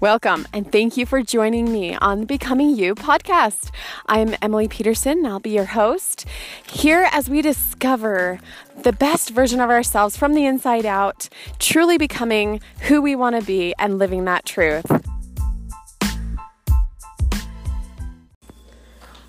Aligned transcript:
Welcome, 0.00 0.46
and 0.52 0.70
thank 0.70 0.96
you 0.96 1.06
for 1.06 1.22
joining 1.22 1.72
me 1.72 1.94
on 1.94 2.20
the 2.20 2.26
Becoming 2.26 2.76
You 2.76 2.96
podcast. 2.96 3.70
I'm 4.06 4.34
Emily 4.42 4.66
Peterson, 4.66 5.18
and 5.18 5.26
I'll 5.28 5.38
be 5.38 5.50
your 5.50 5.66
host 5.66 6.26
here 6.68 7.08
as 7.12 7.30
we 7.30 7.40
discover 7.40 8.40
the 8.82 8.92
best 8.92 9.30
version 9.30 9.60
of 9.60 9.70
ourselves 9.70 10.16
from 10.16 10.34
the 10.34 10.44
inside 10.46 10.84
out, 10.84 11.28
truly 11.60 11.96
becoming 11.96 12.60
who 12.80 13.00
we 13.00 13.14
want 13.14 13.38
to 13.38 13.46
be 13.46 13.72
and 13.78 13.98
living 13.98 14.24
that 14.24 14.44
truth. 14.44 14.84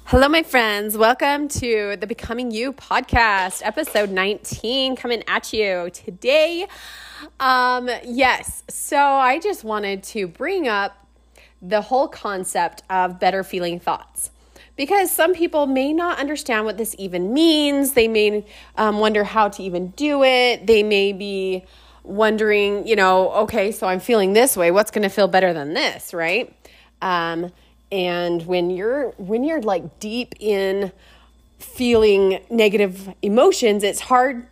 Hello, 0.06 0.28
my 0.28 0.44
friends. 0.44 0.98
Welcome 0.98 1.48
to 1.50 1.96
the 2.00 2.08
Becoming 2.08 2.50
You 2.50 2.74
podcast, 2.74 3.62
episode 3.64 4.10
19, 4.10 4.96
coming 4.96 5.24
at 5.28 5.54
you 5.54 5.92
today. 5.94 6.68
Um, 7.40 7.90
yes, 8.04 8.64
so 8.70 8.98
I 8.98 9.40
just 9.40 9.64
wanted 9.64 10.04
to 10.04 10.28
bring 10.28 10.68
up 10.68 11.08
the 11.62 11.82
whole 11.82 12.08
concept 12.08 12.84
of 12.90 13.20
better 13.20 13.44
feeling 13.44 13.80
thoughts 13.80 14.32
because 14.76 15.10
some 15.10 15.34
people 15.34 15.68
may 15.68 15.94
not 15.94 16.20
understand 16.20 16.66
what 16.66 16.78
this 16.78 16.96
even 16.98 17.34
means. 17.34 17.94
They 17.94 18.08
may 18.08 18.46
um, 18.78 19.00
wonder 19.00 19.24
how 19.24 19.50
to 19.50 19.64
even 19.64 19.88
do 19.92 20.24
it. 20.24 20.68
They 20.68 20.84
may 20.84 21.14
be 21.14 21.66
wondering, 22.04 22.88
you 22.88 22.96
know, 22.96 23.32
okay, 23.32 23.72
so 23.72 23.88
I'm 23.88 24.00
feeling 24.00 24.34
this 24.34 24.56
way. 24.56 24.72
What's 24.72 24.92
going 24.92 25.04
to 25.04 25.10
feel 25.10 25.28
better 25.28 25.54
than 25.54 25.74
this, 25.74 26.14
right? 26.14 26.54
Um, 27.02 27.52
and 27.92 28.46
when 28.46 28.70
you're 28.70 29.12
when 29.12 29.44
you're 29.44 29.62
like 29.62 30.00
deep 30.00 30.36
in 30.40 30.92
feeling 31.60 32.44
negative 32.50 33.14
emotions, 33.22 33.84
it's 33.84 34.02
hard 34.02 34.48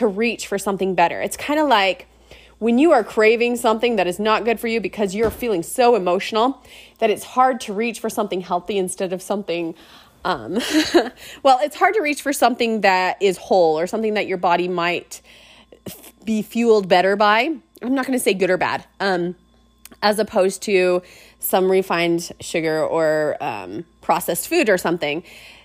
to 0.00 0.06
reach 0.06 0.46
for 0.46 0.58
something 0.58 0.94
better. 0.94 1.20
It's 1.20 1.36
kind 1.36 1.60
of 1.60 1.68
like 1.68 2.06
when 2.58 2.78
you 2.78 2.92
are 2.92 3.04
craving 3.04 3.56
something 3.56 3.96
that 3.96 4.06
is 4.06 4.18
not 4.18 4.44
good 4.44 4.58
for 4.60 4.66
you 4.66 4.80
because 4.80 5.14
you're 5.14 5.30
feeling 5.30 5.62
so 5.62 5.94
emotional 5.94 6.62
that 6.98 7.10
it's 7.10 7.24
hard 7.24 7.60
to 7.62 7.72
reach 7.72 8.00
for 8.00 8.10
something 8.10 8.40
healthy 8.40 8.76
instead 8.78 9.12
of 9.12 9.22
something 9.22 9.74
um, 10.24 10.54
well, 11.42 11.58
it's 11.62 11.76
hard 11.76 11.94
to 11.94 12.02
reach 12.02 12.22
for 12.22 12.32
something 12.32 12.82
that 12.82 13.20
is 13.22 13.38
whole 13.38 13.78
or 13.78 13.86
something 13.86 14.14
that 14.14 14.26
your 14.26 14.36
body 14.36 14.68
might 14.68 15.22
f- 15.86 16.12
be 16.24 16.42
fueled 16.42 16.88
better 16.88 17.16
by. 17.16 17.56
I'm 17.82 17.94
not 17.94 18.06
going 18.06 18.18
to 18.18 18.22
say 18.22 18.34
good 18.34 18.50
or 18.50 18.58
bad, 18.58 18.84
um, 19.00 19.34
as 20.02 20.18
opposed 20.18 20.62
to 20.64 21.02
some 21.38 21.70
refined 21.70 22.32
sugar 22.40 22.84
or 22.84 23.36
um, 23.40 23.86
processed 24.02 24.48
food 24.48 24.68
or 24.68 24.76
something. 24.76 25.22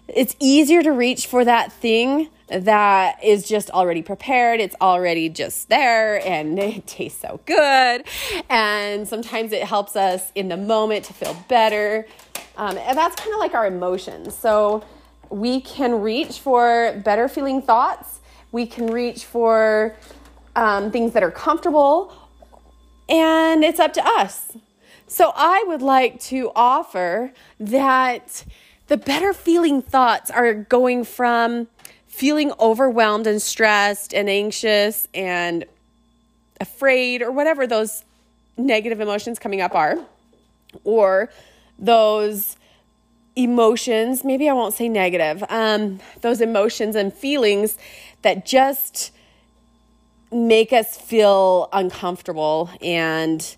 It's 0.08 0.36
easier 0.40 0.84
to 0.84 0.92
reach 0.92 1.28
for 1.28 1.44
that 1.46 1.72
thing 1.72 2.30
that 2.48 3.24
is 3.24 3.48
just 3.48 3.72
already 3.72 4.02
prepared. 4.02 4.60
It's 4.60 4.76
already 4.80 5.30
just 5.30 5.70
there 5.70 6.26
and 6.26 6.60
it 6.60 6.86
tastes 6.88 7.20
so 7.22 7.40
good. 7.46 8.04
And 8.50 9.08
sometimes 9.08 9.52
it 9.52 9.64
helps 9.64 9.96
us 9.96 10.32
in 10.36 10.48
the 10.48 10.58
moment 10.58 11.06
to 11.06 11.14
feel 11.14 11.36
better. 11.48 12.06
Um, 12.58 12.78
and 12.78 12.98
that's 12.98 13.16
kind 13.16 13.34
of 13.34 13.40
like 13.40 13.54
our 13.54 13.66
emotions. 13.66 14.36
So 14.36 14.84
we 15.30 15.62
can 15.62 16.02
reach 16.02 16.40
for 16.40 17.02
better 17.04 17.28
feeling 17.28 17.62
thoughts. 17.62 18.20
We 18.52 18.66
can 18.66 18.88
reach 18.88 19.26
for 19.26 19.96
um, 20.56 20.92
things 20.92 21.14
that 21.14 21.24
are 21.24 21.32
comfortable. 21.32 22.14
And 23.10 23.64
it's 23.64 23.80
up 23.80 23.94
to 23.94 24.06
us. 24.06 24.56
So 25.08 25.32
I 25.36 25.64
would 25.68 25.82
like 25.82 26.20
to 26.22 26.52
offer 26.56 27.32
that 27.60 28.44
the 28.88 28.98
better 28.98 29.34
feeling 29.34 29.82
thoughts 29.82 30.30
are 30.30 30.54
going 30.54 31.04
from 31.04 31.68
feeling 32.08 32.52
overwhelmed 32.60 33.28
and 33.28 33.42
stressed 33.42 34.14
and 34.14 34.30
anxious 34.30 35.08
and 35.14 35.66
afraid 36.62 37.22
or 37.22 37.32
whatever 37.32 37.68
those 37.68 38.06
negative 38.58 39.02
emotions 39.02 39.38
coming 39.38 39.60
up 39.60 39.76
are, 39.76 39.98
or 40.84 41.30
those 41.78 42.56
emotions, 43.36 44.24
maybe 44.24 44.50
I 44.50 44.54
won't 44.54 44.74
say 44.74 44.88
negative, 44.88 45.44
um, 45.50 46.00
those 46.22 46.40
emotions 46.40 46.96
and 46.96 47.14
feelings 47.14 47.78
that 48.22 48.46
just 48.46 49.12
make 50.32 50.72
us 50.72 50.96
feel 50.96 51.70
uncomfortable 51.74 52.70
and 52.82 53.56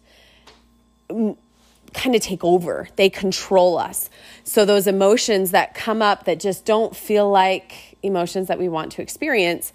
kind 1.93 2.15
of 2.15 2.21
take 2.21 2.43
over. 2.43 2.87
They 2.95 3.09
control 3.09 3.77
us. 3.77 4.09
So, 4.43 4.65
those 4.65 4.87
emotions 4.87 5.51
that 5.51 5.73
come 5.73 6.01
up 6.01 6.25
that 6.25 6.39
just 6.39 6.65
don't 6.65 6.95
feel 6.95 7.29
like 7.29 7.97
emotions 8.03 8.47
that 8.47 8.59
we 8.59 8.69
want 8.69 8.91
to 8.93 9.01
experience, 9.01 9.73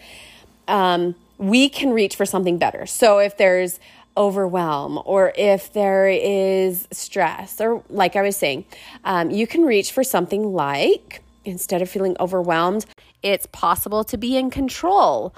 um, 0.69 1.15
we 1.39 1.69
can 1.69 1.91
reach 1.91 2.17
for 2.17 2.27
something 2.27 2.59
better. 2.59 2.87
So, 2.87 3.19
if 3.19 3.37
there's 3.37 3.81
overwhelm 4.17 5.01
or 5.05 5.33
if 5.37 5.73
there 5.73 6.09
is 6.09 6.87
stress, 6.93 7.61
or 7.61 7.83
like 7.89 8.17
I 8.17 8.23
was 8.23 8.37
saying, 8.37 8.65
um, 9.05 9.31
you 9.31 9.47
can 9.47 9.63
reach 9.63 9.93
for 9.93 10.05
something 10.05 10.53
like 10.53 11.23
instead 11.45 11.83
of 11.83 11.89
feeling 11.89 12.17
overwhelmed, 12.21 12.87
it's 13.23 13.47
possible 13.47 14.05
to 14.05 14.17
be 14.17 14.37
in 14.37 14.51
control. 14.51 15.35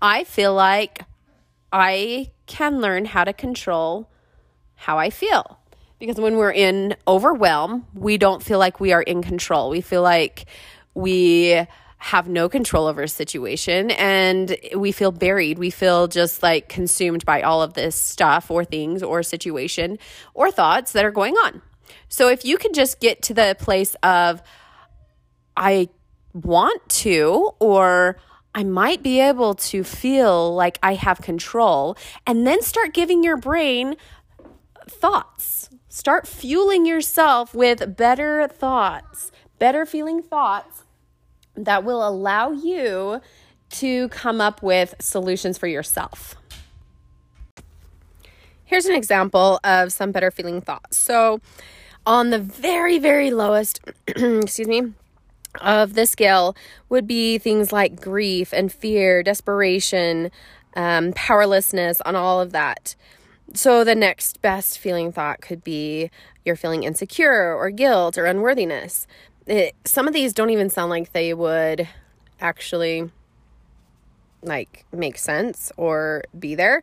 I 0.00 0.24
feel 0.24 0.54
like 0.54 1.02
I 1.72 2.30
can 2.46 2.80
learn 2.80 3.04
how 3.04 3.24
to 3.24 3.32
control 3.32 4.08
how 4.76 4.98
I 4.98 5.10
feel. 5.10 5.57
Because 5.98 6.16
when 6.16 6.36
we're 6.36 6.52
in 6.52 6.96
overwhelm, 7.06 7.86
we 7.94 8.18
don't 8.18 8.42
feel 8.42 8.58
like 8.58 8.78
we 8.78 8.92
are 8.92 9.02
in 9.02 9.22
control. 9.22 9.70
We 9.70 9.80
feel 9.80 10.02
like 10.02 10.46
we 10.94 11.66
have 11.98 12.28
no 12.28 12.48
control 12.48 12.86
over 12.86 13.02
a 13.02 13.08
situation 13.08 13.90
and 13.90 14.56
we 14.76 14.92
feel 14.92 15.10
buried. 15.10 15.58
We 15.58 15.70
feel 15.70 16.06
just 16.06 16.42
like 16.42 16.68
consumed 16.68 17.24
by 17.24 17.42
all 17.42 17.60
of 17.60 17.74
this 17.74 17.96
stuff 17.96 18.50
or 18.50 18.64
things 18.64 19.02
or 19.02 19.24
situation 19.24 19.98
or 20.34 20.52
thoughts 20.52 20.92
that 20.92 21.04
are 21.04 21.10
going 21.10 21.34
on. 21.34 21.60
So 22.08 22.28
if 22.28 22.44
you 22.44 22.56
can 22.56 22.72
just 22.72 23.00
get 23.00 23.22
to 23.22 23.34
the 23.34 23.56
place 23.58 23.96
of, 24.04 24.40
I 25.56 25.88
want 26.32 26.88
to, 26.88 27.50
or 27.58 28.20
I 28.54 28.62
might 28.62 29.02
be 29.02 29.20
able 29.20 29.54
to 29.54 29.82
feel 29.82 30.54
like 30.54 30.78
I 30.82 30.94
have 30.94 31.20
control, 31.20 31.96
and 32.26 32.46
then 32.46 32.62
start 32.62 32.94
giving 32.94 33.24
your 33.24 33.36
brain 33.36 33.96
thoughts. 34.90 35.70
Start 35.88 36.26
fueling 36.26 36.86
yourself 36.86 37.54
with 37.54 37.96
better 37.96 38.48
thoughts, 38.48 39.32
better 39.58 39.86
feeling 39.86 40.22
thoughts 40.22 40.84
that 41.54 41.84
will 41.84 42.06
allow 42.06 42.52
you 42.52 43.20
to 43.70 44.08
come 44.08 44.40
up 44.40 44.62
with 44.62 44.94
solutions 45.00 45.58
for 45.58 45.66
yourself. 45.66 46.36
Here's 48.64 48.86
an 48.86 48.94
example 48.94 49.60
of 49.64 49.92
some 49.92 50.12
better 50.12 50.30
feeling 50.30 50.60
thoughts. 50.60 50.96
So, 50.96 51.40
on 52.06 52.30
the 52.30 52.38
very, 52.38 52.98
very 52.98 53.30
lowest, 53.30 53.80
excuse 54.06 54.68
me, 54.68 54.92
of 55.60 55.94
the 55.94 56.06
scale 56.06 56.56
would 56.88 57.06
be 57.06 57.38
things 57.38 57.72
like 57.72 58.00
grief 58.00 58.52
and 58.52 58.72
fear, 58.72 59.22
desperation, 59.22 60.30
um, 60.76 61.12
powerlessness, 61.14 62.00
on 62.02 62.14
all 62.14 62.40
of 62.40 62.52
that. 62.52 62.94
So, 63.54 63.82
the 63.82 63.94
next 63.94 64.42
best 64.42 64.78
feeling 64.78 65.10
thought 65.10 65.40
could 65.40 65.64
be 65.64 66.10
you're 66.44 66.56
feeling 66.56 66.82
insecure 66.82 67.54
or 67.54 67.70
guilt 67.70 68.18
or 68.18 68.26
unworthiness. 68.26 69.06
It, 69.46 69.74
some 69.84 70.06
of 70.06 70.12
these 70.12 70.34
don't 70.34 70.50
even 70.50 70.68
sound 70.68 70.90
like 70.90 71.12
they 71.12 71.32
would 71.32 71.88
actually 72.40 73.10
like 74.42 74.84
make 74.92 75.18
sense 75.18 75.72
or 75.76 76.24
be 76.38 76.54
there. 76.54 76.82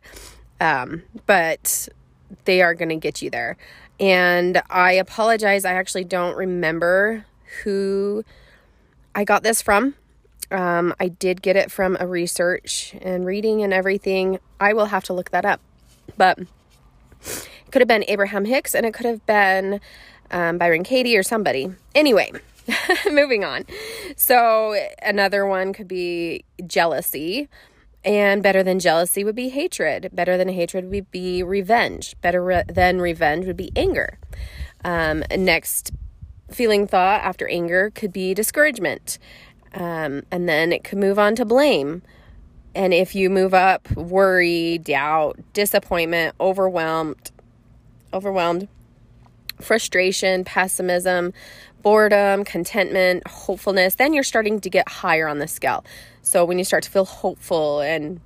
Um, 0.60 1.02
but 1.26 1.88
they 2.44 2.62
are 2.62 2.74
going 2.74 2.88
to 2.88 2.96
get 2.96 3.22
you 3.22 3.30
there. 3.30 3.56
And 3.98 4.60
i 4.68 4.92
apologize 4.92 5.64
i 5.64 5.72
actually 5.72 6.04
don't 6.04 6.36
remember 6.36 7.24
who 7.62 8.24
i 9.14 9.24
got 9.24 9.42
this 9.42 9.62
from. 9.62 9.94
Um, 10.50 10.94
i 11.00 11.08
did 11.08 11.40
get 11.42 11.56
it 11.56 11.70
from 11.70 11.96
a 11.98 12.06
research 12.06 12.94
and 13.00 13.24
reading 13.24 13.62
and 13.62 13.72
everything. 13.72 14.38
I 14.60 14.74
will 14.74 14.86
have 14.86 15.04
to 15.04 15.12
look 15.12 15.30
that 15.30 15.44
up 15.44 15.60
but 16.16 16.38
it 16.38 17.70
could 17.70 17.80
have 17.80 17.88
been 17.88 18.04
Abraham 18.08 18.44
Hicks 18.44 18.74
and 18.74 18.86
it 18.86 18.94
could 18.94 19.06
have 19.06 19.24
been 19.26 19.80
um, 20.30 20.58
Byron 20.58 20.84
Katie 20.84 21.16
or 21.16 21.22
somebody. 21.22 21.72
Anyway, 21.94 22.32
moving 23.10 23.44
on. 23.44 23.64
So, 24.16 24.76
another 25.02 25.46
one 25.46 25.72
could 25.72 25.88
be 25.88 26.44
jealousy. 26.66 27.48
And 28.04 28.40
better 28.40 28.62
than 28.62 28.78
jealousy 28.78 29.24
would 29.24 29.34
be 29.34 29.48
hatred. 29.48 30.10
Better 30.12 30.36
than 30.36 30.48
hatred 30.48 30.88
would 30.90 31.10
be 31.10 31.42
revenge. 31.42 32.14
Better 32.22 32.42
re- 32.42 32.62
than 32.68 33.00
revenge 33.00 33.46
would 33.46 33.56
be 33.56 33.72
anger. 33.74 34.18
Um, 34.84 35.24
next 35.36 35.90
feeling 36.48 36.86
thought 36.86 37.22
after 37.22 37.48
anger 37.48 37.90
could 37.90 38.12
be 38.12 38.32
discouragement. 38.32 39.18
Um, 39.74 40.22
and 40.30 40.48
then 40.48 40.72
it 40.72 40.84
could 40.84 40.98
move 40.98 41.18
on 41.18 41.34
to 41.34 41.44
blame. 41.44 42.02
And 42.76 42.92
if 42.92 43.14
you 43.14 43.30
move 43.30 43.54
up, 43.54 43.90
worry, 43.92 44.76
doubt, 44.76 45.40
disappointment, 45.54 46.36
overwhelmed, 46.38 47.30
overwhelmed, 48.12 48.68
frustration, 49.62 50.44
pessimism, 50.44 51.32
boredom, 51.80 52.44
contentment, 52.44 53.26
hopefulness, 53.26 53.94
then 53.94 54.12
you're 54.12 54.22
starting 54.22 54.60
to 54.60 54.68
get 54.68 54.86
higher 54.90 55.26
on 55.26 55.38
the 55.38 55.48
scale. 55.48 55.86
So 56.20 56.44
when 56.44 56.58
you 56.58 56.64
start 56.64 56.82
to 56.82 56.90
feel 56.90 57.06
hopeful 57.06 57.80
and 57.80 58.20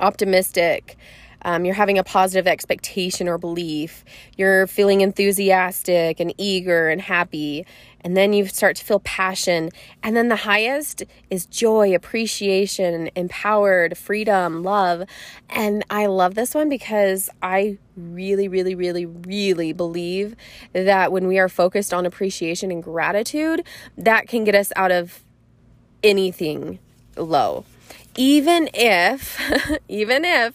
optimistic, 0.00 0.96
um, 1.42 1.64
you're 1.64 1.74
having 1.74 1.96
a 1.96 2.04
positive 2.04 2.48
expectation 2.48 3.28
or 3.28 3.38
belief, 3.38 4.04
you're 4.36 4.66
feeling 4.66 5.00
enthusiastic 5.00 6.18
and 6.18 6.34
eager 6.38 6.88
and 6.88 7.00
happy, 7.00 7.64
and 8.02 8.16
then 8.16 8.32
you 8.32 8.46
start 8.46 8.76
to 8.76 8.84
feel 8.84 9.00
passion. 9.00 9.70
And 10.02 10.16
then 10.16 10.28
the 10.28 10.36
highest 10.36 11.04
is 11.28 11.46
joy, 11.46 11.94
appreciation, 11.94 13.10
empowered, 13.14 13.96
freedom, 13.98 14.62
love. 14.62 15.04
And 15.48 15.84
I 15.90 16.06
love 16.06 16.34
this 16.34 16.54
one 16.54 16.68
because 16.68 17.28
I 17.42 17.78
really, 17.96 18.48
really, 18.48 18.74
really, 18.74 19.06
really 19.06 19.72
believe 19.72 20.34
that 20.72 21.12
when 21.12 21.26
we 21.26 21.38
are 21.38 21.48
focused 21.48 21.92
on 21.92 22.06
appreciation 22.06 22.70
and 22.70 22.82
gratitude, 22.82 23.64
that 23.98 24.28
can 24.28 24.44
get 24.44 24.54
us 24.54 24.72
out 24.76 24.90
of 24.90 25.22
anything 26.02 26.78
low. 27.16 27.64
Even 28.16 28.70
if, 28.72 29.38
even 29.88 30.24
if, 30.24 30.54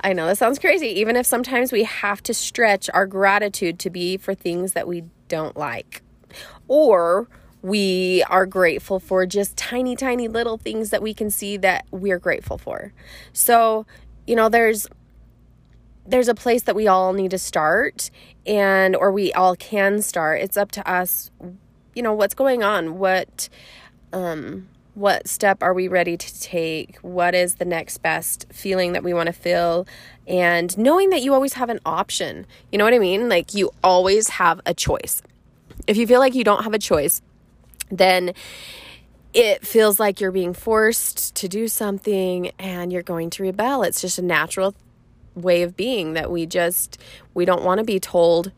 I 0.00 0.12
know 0.12 0.26
this 0.26 0.38
sounds 0.38 0.58
crazy, 0.58 0.88
even 1.00 1.16
if 1.16 1.26
sometimes 1.26 1.72
we 1.72 1.84
have 1.84 2.22
to 2.24 2.34
stretch 2.34 2.88
our 2.92 3.06
gratitude 3.06 3.78
to 3.80 3.90
be 3.90 4.16
for 4.16 4.34
things 4.34 4.74
that 4.74 4.86
we 4.86 5.04
don't 5.28 5.56
like 5.56 6.02
or 6.68 7.28
we 7.62 8.22
are 8.30 8.46
grateful 8.46 9.00
for 9.00 9.26
just 9.26 9.56
tiny, 9.56 9.96
tiny 9.96 10.28
little 10.28 10.56
things 10.56 10.90
that 10.90 11.02
we 11.02 11.12
can 11.12 11.30
see 11.30 11.56
that 11.56 11.84
we're 11.90 12.18
grateful 12.18 12.58
for. 12.58 12.92
So, 13.32 13.86
you 14.26 14.36
know, 14.36 14.48
there's 14.48 14.86
there's 16.06 16.28
a 16.28 16.34
place 16.34 16.62
that 16.62 16.76
we 16.76 16.86
all 16.86 17.12
need 17.12 17.32
to 17.32 17.38
start 17.38 18.10
and 18.46 18.94
or 18.94 19.10
we 19.10 19.32
all 19.32 19.56
can 19.56 20.00
start. 20.00 20.40
It's 20.40 20.56
up 20.56 20.70
to 20.72 20.88
us, 20.88 21.32
you 21.94 22.02
know, 22.02 22.12
what's 22.12 22.34
going 22.34 22.62
on, 22.62 22.98
what 22.98 23.48
um 24.12 24.68
what 24.94 25.28
step 25.28 25.62
are 25.62 25.74
we 25.74 25.88
ready 25.88 26.16
to 26.16 26.40
take? 26.40 26.96
What 26.98 27.34
is 27.34 27.56
the 27.56 27.66
next 27.66 27.98
best 27.98 28.46
feeling 28.50 28.92
that 28.92 29.02
we 29.02 29.12
want 29.12 29.26
to 29.26 29.32
feel? 29.32 29.86
And 30.26 30.76
knowing 30.78 31.10
that 31.10 31.20
you 31.20 31.34
always 31.34 31.52
have 31.54 31.68
an 31.68 31.80
option. 31.84 32.46
You 32.72 32.78
know 32.78 32.84
what 32.84 32.94
I 32.94 32.98
mean? 32.98 33.28
Like 33.28 33.52
you 33.52 33.72
always 33.84 34.28
have 34.30 34.60
a 34.64 34.72
choice. 34.72 35.20
If 35.86 35.96
you 35.96 36.06
feel 36.06 36.20
like 36.20 36.34
you 36.34 36.44
don't 36.44 36.64
have 36.64 36.74
a 36.74 36.78
choice, 36.78 37.22
then 37.90 38.32
it 39.32 39.66
feels 39.66 40.00
like 40.00 40.20
you're 40.20 40.32
being 40.32 40.54
forced 40.54 41.34
to 41.36 41.48
do 41.48 41.68
something 41.68 42.50
and 42.58 42.92
you're 42.92 43.02
going 43.02 43.30
to 43.30 43.42
rebel. 43.42 43.82
It's 43.82 44.00
just 44.00 44.18
a 44.18 44.22
natural 44.22 44.74
way 45.34 45.62
of 45.62 45.76
being 45.76 46.14
that 46.14 46.30
we 46.30 46.46
just 46.46 46.98
we 47.34 47.44
don't 47.44 47.62
want 47.62 47.78
to 47.78 47.84
be 47.84 48.00
told 48.00 48.52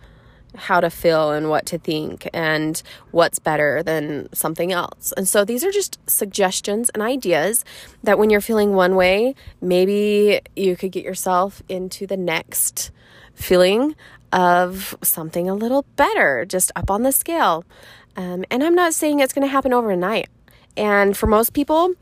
how 0.55 0.81
to 0.81 0.89
feel 0.89 1.33
and 1.33 1.51
what 1.51 1.67
to 1.67 1.79
think 1.79 2.29
and 2.33 2.83
what's 3.11 3.39
better 3.39 3.83
than 3.83 4.29
something 4.33 4.73
else. 4.73 5.13
And 5.17 5.29
so 5.29 5.45
these 5.45 5.65
are 5.65 5.71
just 5.71 5.99
suggestions 6.09 6.91
and 6.91 7.03
ideas 7.03 7.65
that 8.03 8.19
when 8.19 8.31
you're 8.31 8.41
feeling 8.41 8.73
one 8.73 8.95
way, 8.95 9.35
maybe 9.61 10.41
you 10.57 10.77
could 10.77 10.93
get 10.93 11.05
yourself 11.05 11.63
into 11.69 12.07
the 12.07 12.17
next 12.17 12.91
feeling 13.35 13.95
of 14.33 14.97
something 15.03 15.49
a 15.49 15.55
little 15.55 15.85
better, 15.97 16.45
just 16.45 16.71
up 16.77 16.91
on 16.91 17.03
the 17.03 17.13
scale. 17.13 17.65
Um, 18.17 18.45
and 18.51 18.63
I'm 18.63 18.75
not 18.75 18.95
saying 18.95 19.21
it's 19.21 19.33
going 19.33 19.47
to 19.47 19.53
happen 19.53 19.73
overnight. 19.73 20.29
And 20.77 21.17
for 21.17 21.27
most 21.27 21.53
people, 21.53 21.95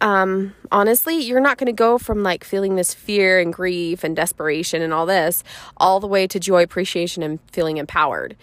um, 0.00 0.54
honestly, 0.70 1.16
you're 1.16 1.40
not 1.40 1.58
going 1.58 1.66
to 1.66 1.72
go 1.72 1.98
from 1.98 2.22
like 2.22 2.44
feeling 2.44 2.76
this 2.76 2.94
fear 2.94 3.40
and 3.40 3.52
grief 3.52 4.04
and 4.04 4.14
desperation 4.14 4.82
and 4.82 4.92
all 4.92 5.06
this 5.06 5.42
all 5.76 6.00
the 6.00 6.06
way 6.06 6.26
to 6.26 6.38
joy, 6.38 6.62
appreciation, 6.62 7.22
and 7.22 7.40
feeling 7.50 7.78
empowered. 7.78 8.36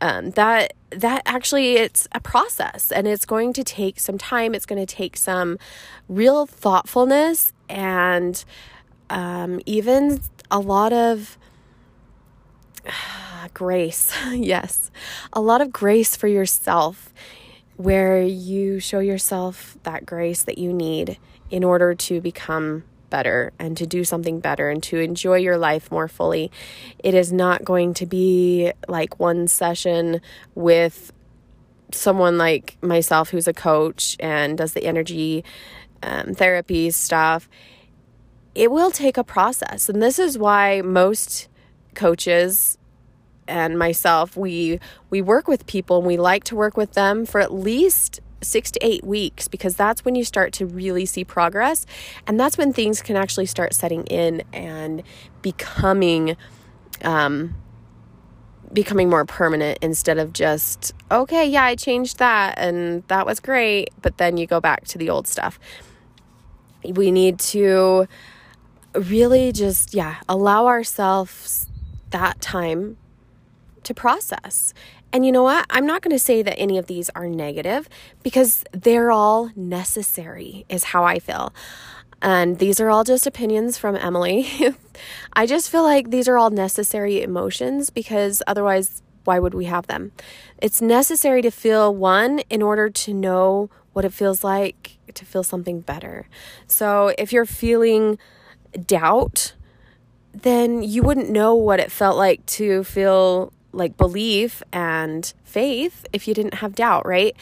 Um, 0.00 0.30
that 0.32 0.72
that 0.90 1.22
actually 1.24 1.74
it's 1.74 2.08
a 2.12 2.20
process 2.20 2.90
and 2.90 3.06
it's 3.06 3.24
going 3.24 3.52
to 3.54 3.64
take 3.64 4.00
some 4.00 4.18
time. 4.18 4.54
It's 4.54 4.66
going 4.66 4.84
to 4.84 4.94
take 4.94 5.16
some 5.16 5.58
real 6.08 6.44
thoughtfulness 6.44 7.52
and 7.68 8.44
um, 9.08 9.60
even 9.64 10.20
a 10.50 10.58
lot 10.58 10.92
of 10.92 11.38
grace. 13.54 14.12
yes, 14.30 14.90
a 15.32 15.40
lot 15.40 15.60
of 15.60 15.72
grace 15.72 16.16
for 16.16 16.28
yourself 16.28 17.12
where 17.76 18.22
you 18.22 18.78
show 18.78 19.00
yourself 19.00 19.76
that 19.82 20.06
grace 20.06 20.42
that 20.44 20.58
you 20.58 20.72
need 20.72 21.18
in 21.50 21.64
order 21.64 21.94
to 21.94 22.20
become 22.20 22.84
better 23.10 23.52
and 23.58 23.76
to 23.76 23.86
do 23.86 24.04
something 24.04 24.40
better 24.40 24.70
and 24.70 24.82
to 24.82 24.98
enjoy 24.98 25.36
your 25.36 25.58
life 25.58 25.90
more 25.90 26.08
fully. 26.08 26.50
It 26.98 27.14
is 27.14 27.32
not 27.32 27.64
going 27.64 27.92
to 27.94 28.06
be 28.06 28.72
like 28.88 29.20
one 29.20 29.48
session 29.48 30.20
with 30.54 31.12
someone 31.92 32.38
like 32.38 32.78
myself 32.80 33.28
who's 33.30 33.46
a 33.46 33.52
coach 33.52 34.16
and 34.18 34.56
does 34.56 34.72
the 34.72 34.84
energy 34.84 35.44
um, 36.02 36.34
therapy 36.34 36.90
stuff. 36.90 37.48
It 38.54 38.70
will 38.70 38.90
take 38.90 39.18
a 39.18 39.24
process. 39.24 39.88
And 39.88 40.02
this 40.02 40.18
is 40.18 40.38
why 40.38 40.80
most 40.82 41.48
coaches 41.94 42.78
and 43.48 43.78
myself 43.78 44.36
we 44.36 44.78
we 45.10 45.20
work 45.20 45.48
with 45.48 45.66
people 45.66 45.98
and 45.98 46.06
we 46.06 46.16
like 46.16 46.44
to 46.44 46.56
work 46.56 46.76
with 46.76 46.92
them 46.92 47.26
for 47.26 47.40
at 47.40 47.52
least 47.52 48.20
6 48.44 48.72
to 48.72 48.84
8 48.84 49.04
weeks 49.04 49.48
because 49.48 49.76
that's 49.76 50.04
when 50.04 50.14
you 50.14 50.24
start 50.24 50.52
to 50.54 50.66
really 50.66 51.06
see 51.06 51.24
progress. 51.24 51.86
And 52.26 52.38
that's 52.38 52.58
when 52.58 52.72
things 52.72 53.02
can 53.02 53.16
actually 53.16 53.46
start 53.46 53.74
setting 53.74 54.04
in 54.04 54.42
and 54.52 55.02
becoming 55.42 56.36
um 57.02 57.54
becoming 58.72 59.10
more 59.10 59.26
permanent 59.26 59.78
instead 59.82 60.16
of 60.16 60.32
just 60.32 60.94
okay 61.10 61.44
yeah 61.44 61.64
I 61.64 61.74
changed 61.74 62.18
that 62.18 62.58
and 62.58 63.02
that 63.08 63.26
was 63.26 63.38
great 63.38 63.90
but 64.00 64.16
then 64.16 64.38
you 64.38 64.46
go 64.46 64.60
back 64.60 64.86
to 64.88 64.98
the 64.98 65.10
old 65.10 65.26
stuff. 65.26 65.58
We 66.84 67.10
need 67.10 67.38
to 67.38 68.06
really 68.94 69.52
just 69.52 69.94
yeah 69.94 70.16
allow 70.28 70.66
ourselves 70.66 71.66
that 72.12 72.40
time 72.40 72.96
to 73.82 73.94
process. 73.94 74.72
And 75.12 75.26
you 75.26 75.32
know 75.32 75.42
what? 75.42 75.66
I'm 75.68 75.86
not 75.86 76.00
going 76.02 76.14
to 76.14 76.18
say 76.18 76.42
that 76.42 76.58
any 76.58 76.78
of 76.78 76.86
these 76.86 77.10
are 77.10 77.28
negative 77.28 77.88
because 78.22 78.64
they're 78.72 79.10
all 79.10 79.50
necessary, 79.54 80.64
is 80.68 80.84
how 80.84 81.04
I 81.04 81.18
feel. 81.18 81.52
And 82.22 82.58
these 82.58 82.80
are 82.80 82.88
all 82.88 83.04
just 83.04 83.26
opinions 83.26 83.76
from 83.76 83.96
Emily. 83.96 84.48
I 85.32 85.44
just 85.44 85.68
feel 85.68 85.82
like 85.82 86.10
these 86.10 86.28
are 86.28 86.38
all 86.38 86.50
necessary 86.50 87.20
emotions 87.20 87.90
because 87.90 88.42
otherwise, 88.46 89.02
why 89.24 89.38
would 89.38 89.54
we 89.54 89.66
have 89.66 89.86
them? 89.86 90.12
It's 90.58 90.80
necessary 90.80 91.42
to 91.42 91.50
feel 91.50 91.94
one 91.94 92.38
in 92.48 92.62
order 92.62 92.88
to 92.88 93.12
know 93.12 93.70
what 93.92 94.04
it 94.04 94.12
feels 94.12 94.42
like 94.42 94.98
to 95.14 95.24
feel 95.24 95.42
something 95.42 95.80
better. 95.80 96.26
So 96.66 97.12
if 97.18 97.32
you're 97.32 97.44
feeling 97.44 98.18
doubt, 98.86 99.54
then 100.32 100.82
you 100.82 101.02
wouldn't 101.02 101.30
know 101.30 101.54
what 101.54 101.80
it 101.80 101.92
felt 101.92 102.16
like 102.16 102.44
to 102.46 102.84
feel 102.84 103.52
like 103.72 103.96
belief 103.96 104.62
and 104.72 105.32
faith 105.44 106.06
if 106.12 106.28
you 106.28 106.34
didn't 106.34 106.54
have 106.54 106.74
doubt, 106.74 107.06
right? 107.06 107.36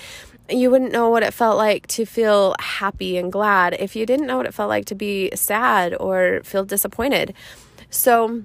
You 0.49 0.70
wouldn't 0.70 0.92
know 0.92 1.09
what 1.09 1.23
it 1.23 1.32
felt 1.32 1.56
like 1.56 1.87
to 1.88 2.04
feel 2.04 2.54
happy 2.59 3.16
and 3.16 3.30
glad 3.30 3.75
if 3.75 3.94
you 3.94 4.06
didn't 4.06 4.26
know 4.26 4.37
what 4.37 4.47
it 4.47 4.54
felt 4.54 4.68
like 4.68 4.87
to 4.87 4.94
be 4.94 5.30
sad 5.35 5.94
or 5.99 6.40
feel 6.44 6.64
disappointed. 6.64 7.35
So 7.90 8.42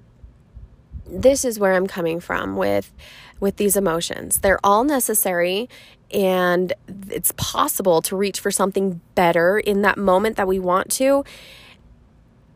this 1.07 1.45
is 1.45 1.59
where 1.59 1.73
I'm 1.73 1.87
coming 1.87 2.19
from 2.19 2.55
with 2.55 2.91
with 3.39 3.57
these 3.57 3.75
emotions. 3.75 4.39
They're 4.39 4.59
all 4.63 4.83
necessary 4.83 5.69
and 6.11 6.71
it's 7.09 7.33
possible 7.35 8.01
to 8.03 8.15
reach 8.15 8.39
for 8.39 8.51
something 8.51 9.01
better 9.15 9.59
in 9.59 9.81
that 9.81 9.97
moment 9.97 10.37
that 10.37 10.47
we 10.47 10.59
want 10.59 10.89
to. 10.91 11.25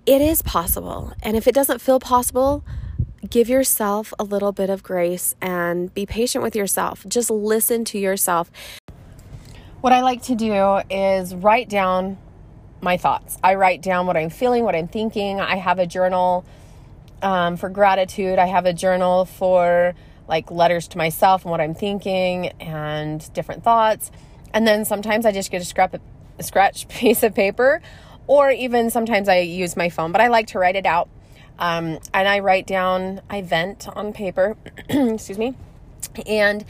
It 0.09 0.23
is 0.23 0.41
possible. 0.41 1.13
And 1.21 1.37
if 1.37 1.47
it 1.47 1.53
doesn't 1.53 1.81
feel 1.81 1.99
possible, 1.99 2.63
give 3.29 3.47
yourself 3.47 4.11
a 4.17 4.23
little 4.23 4.51
bit 4.51 4.71
of 4.71 4.81
grace 4.81 5.35
and 5.39 5.93
be 5.93 6.07
patient 6.07 6.43
with 6.43 6.55
yourself. 6.55 7.05
Just 7.07 7.29
listen 7.29 7.85
to 7.85 7.99
yourself. 7.99 8.49
What 9.81 9.93
I 9.93 10.01
like 10.01 10.23
to 10.23 10.33
do 10.33 10.81
is 10.89 11.35
write 11.35 11.69
down 11.69 12.17
my 12.81 12.97
thoughts. 12.97 13.37
I 13.43 13.53
write 13.53 13.83
down 13.83 14.07
what 14.07 14.17
I'm 14.17 14.31
feeling, 14.31 14.63
what 14.63 14.75
I'm 14.75 14.87
thinking. 14.87 15.39
I 15.39 15.57
have 15.57 15.77
a 15.77 15.85
journal 15.85 16.43
um, 17.21 17.55
for 17.55 17.69
gratitude, 17.69 18.39
I 18.39 18.47
have 18.47 18.65
a 18.65 18.73
journal 18.73 19.25
for 19.25 19.93
like 20.27 20.49
letters 20.49 20.87
to 20.87 20.97
myself 20.97 21.43
and 21.43 21.51
what 21.51 21.61
I'm 21.61 21.75
thinking 21.75 22.47
and 22.59 23.31
different 23.33 23.63
thoughts. 23.63 24.09
And 24.55 24.67
then 24.67 24.85
sometimes 24.85 25.27
I 25.27 25.31
just 25.31 25.51
get 25.51 25.61
a 25.61 25.65
scrap 25.65 25.93
a 26.39 26.43
scratch 26.43 26.87
piece 26.89 27.21
of 27.21 27.35
paper 27.35 27.79
or 28.29 28.51
even 28.51 28.91
sometimes 28.91 29.27
I 29.27 29.39
use 29.39 29.75
my 29.75 29.89
phone, 29.89 30.11
but 30.11 30.21
I 30.21 30.27
like 30.27 30.45
to 30.47 30.59
write 30.59 30.75
it 30.75 30.85
out 30.85 31.09
um, 31.57 31.97
and 32.13 32.27
I 32.27 32.39
write 32.39 32.67
down, 32.67 33.21
I 33.27 33.41
vent 33.41 33.87
on 33.89 34.13
paper, 34.13 34.55
excuse 34.87 35.39
me. 35.39 35.55
And, 36.27 36.63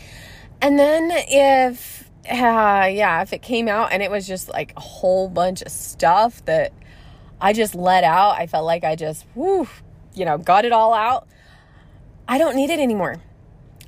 and 0.62 0.80
then 0.80 1.12
if, 1.12 2.10
uh, 2.30 2.88
yeah, 2.89 3.22
if 3.22 3.34
it 3.34 3.42
came 3.42 3.68
out 3.68 3.92
and 3.92 4.01
it 4.01 4.10
was 4.10 4.25
just 4.25 4.48
like 4.48 4.72
a 4.78 4.80
whole 4.80 5.28
bunch 5.28 5.62
of 5.62 5.70
stuff 5.70 6.46
that 6.46 6.72
I 7.42 7.51
just 7.51 7.75
let 7.75 8.06
out, 8.06 8.38
I 8.39 8.48
felt 8.48 8.66
like 8.66 8.86
I 8.86 8.96
just, 8.96 9.25
whoo, 9.36 9.68
you 10.13 10.24
know, 10.24 10.38
got 10.38 10.63
it 10.63 10.72
all 10.72 10.94
out. 10.94 11.28
I 12.25 12.38
don't 12.38 12.56
need 12.56 12.70
it 12.70 12.80
anymore. 12.80 13.18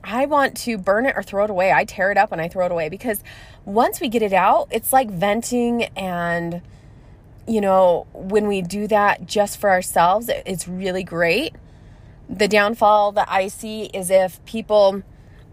I 0.04 0.26
want 0.26 0.58
to 0.58 0.78
burn 0.78 1.06
it 1.06 1.16
or 1.16 1.24
throw 1.24 1.46
it 1.46 1.50
away. 1.50 1.72
I 1.72 1.86
tear 1.86 2.12
it 2.12 2.18
up 2.18 2.34
and 2.34 2.42
I 2.42 2.50
throw 2.50 2.66
it 2.66 2.72
away 2.74 2.90
because 2.90 3.24
once 3.64 4.02
we 4.02 4.10
get 4.10 4.22
it 4.22 4.34
out, 4.34 4.68
it's 4.72 4.92
like 4.92 5.10
venting 5.10 5.84
and 5.96 6.62
you 7.48 7.62
know, 7.62 8.08
when 8.14 8.48
we 8.48 8.62
do 8.62 8.88
that 8.88 9.26
just 9.26 9.60
for 9.60 9.70
ourselves, 9.70 10.30
it's 10.46 10.68
really 10.68 11.04
great. 11.04 11.56
The 12.30 12.48
downfall 12.48 13.14
that 13.14 13.28
I 13.30 13.48
see 13.48 13.86
is 13.86 14.10
if 14.10 14.44
people 14.46 15.04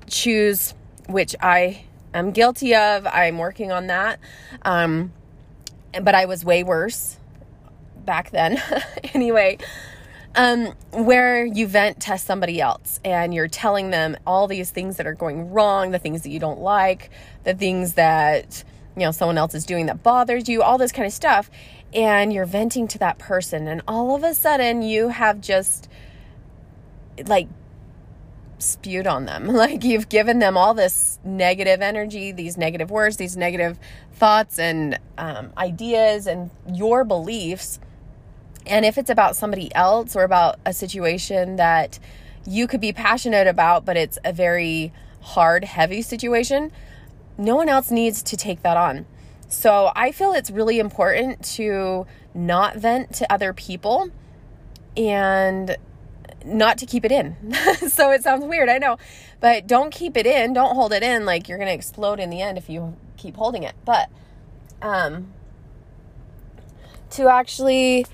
choose, 0.07 0.75
which 1.09 1.35
I 1.41 1.85
am 2.15 2.31
guilty 2.31 2.75
of, 2.75 3.07
I'm 3.07 3.39
working 3.39 3.73
on 3.73 3.89
that. 3.89 4.21
Um, 4.63 5.13
but 6.01 6.15
I 6.15 6.27
was 6.27 6.45
way 6.45 6.63
worse 6.63 7.19
back 8.05 8.31
then. 8.31 8.63
anyway, 9.15 9.59
um, 10.35 10.75
where 10.93 11.45
you 11.45 11.67
vent 11.67 12.01
to 12.03 12.19
somebody 12.19 12.61
else 12.61 13.01
and 13.05 13.35
you're 13.35 13.49
telling 13.49 13.91
them 13.91 14.17
all 14.27 14.47
these 14.47 14.71
things 14.71 14.97
that 14.99 15.07
are 15.07 15.15
going 15.15 15.51
wrong, 15.51 15.91
the 15.91 15.99
things 15.99 16.23
that 16.23 16.31
you 16.31 16.39
don't 16.39 16.61
like, 16.61 17.11
the 17.45 17.55
things 17.55 17.95
that 17.95 18.63
you 18.97 19.05
know 19.05 19.11
someone 19.11 19.39
else 19.39 19.55
is 19.55 19.65
doing 19.65 19.87
that 19.87 20.03
bothers 20.03 20.49
you, 20.49 20.63
all 20.63 20.79
this 20.79 20.93
kind 20.93 21.07
of 21.07 21.13
stuff 21.13 21.51
and 21.95 22.33
you're 22.33 22.47
venting 22.47 22.87
to 22.89 22.99
that 22.99 23.19
person 23.19 23.67
and 23.67 23.83
all 23.89 24.15
of 24.15 24.23
a 24.23 24.35
sudden 24.35 24.83
you 24.83 25.09
have 25.09 25.41
just 25.41 25.89
like 27.27 27.49
spewed 28.59 29.07
on 29.07 29.25
them. 29.25 29.47
Like 29.59 29.85
you've 29.85 30.09
given 30.09 30.39
them 30.39 30.57
all 30.57 30.75
this 30.75 31.19
negative 31.25 31.81
energy 31.81 32.33
these 32.33 32.57
negative 32.57 32.91
words 32.91 33.17
these 33.17 33.37
negative 33.37 33.79
thoughts 34.13 34.59
and 34.59 34.99
um, 35.17 35.53
ideas 35.57 36.27
and 36.27 36.51
your 36.73 37.05
beliefs. 37.05 37.81
And 38.67 38.85
if 38.85 38.99
it's 38.99 39.11
about 39.11 39.35
somebody 39.35 39.75
else 39.75 40.15
or 40.15 40.25
about 40.25 40.59
a 40.67 40.73
situation 40.75 41.57
that 41.57 41.99
you 42.47 42.67
could 42.67 42.81
be 42.81 42.93
passionate 42.93 43.47
about 43.47 43.85
but 43.85 43.97
it's 43.97 44.19
a 44.25 44.33
very 44.33 44.93
hard 45.21 45.65
heavy 45.65 46.01
situation 46.01 46.73
no 47.37 47.55
one 47.55 47.69
else 47.69 47.91
needs 47.91 48.23
to 48.23 48.37
take 48.37 48.63
that 48.63 48.77
on 48.77 49.05
so 49.49 49.91
I 49.97 50.13
feel 50.13 50.33
it's 50.33 50.51
really 50.51 50.79
important 50.79 51.43
to 51.57 52.07
not 52.35 52.77
vent 52.77 53.15
to 53.15 53.33
other 53.33 53.53
people 53.53 54.11
and 54.97 55.77
not 56.45 56.79
to 56.79 56.87
keep 56.87 57.05
it 57.05 57.13
in. 57.13 57.37
so 57.89 58.11
it 58.11 58.23
sounds 58.23 58.45
weird, 58.45 58.69
I 58.69 58.79
know. 58.79 58.99
But 59.41 59.67
don't 59.67 59.91
keep 59.91 60.17
it 60.17 60.27
in. 60.27 60.53
Don't 60.53 60.75
hold 60.75 60.93
it 60.93 61.03
in 61.03 61.25
like 61.25 61.49
you're 61.49 61.59
going 61.59 61.69
to 61.69 61.75
explode 61.75 62.21
in 62.21 62.31
the 62.31 62.43
end 62.43 62.59
if 62.59 62.69
you 62.69 62.97
keep 63.17 63.37
holding 63.37 63.63
it. 63.63 63.75
But 63.85 64.09
um 64.83 65.33
to 67.11 67.29
actually 67.29 68.07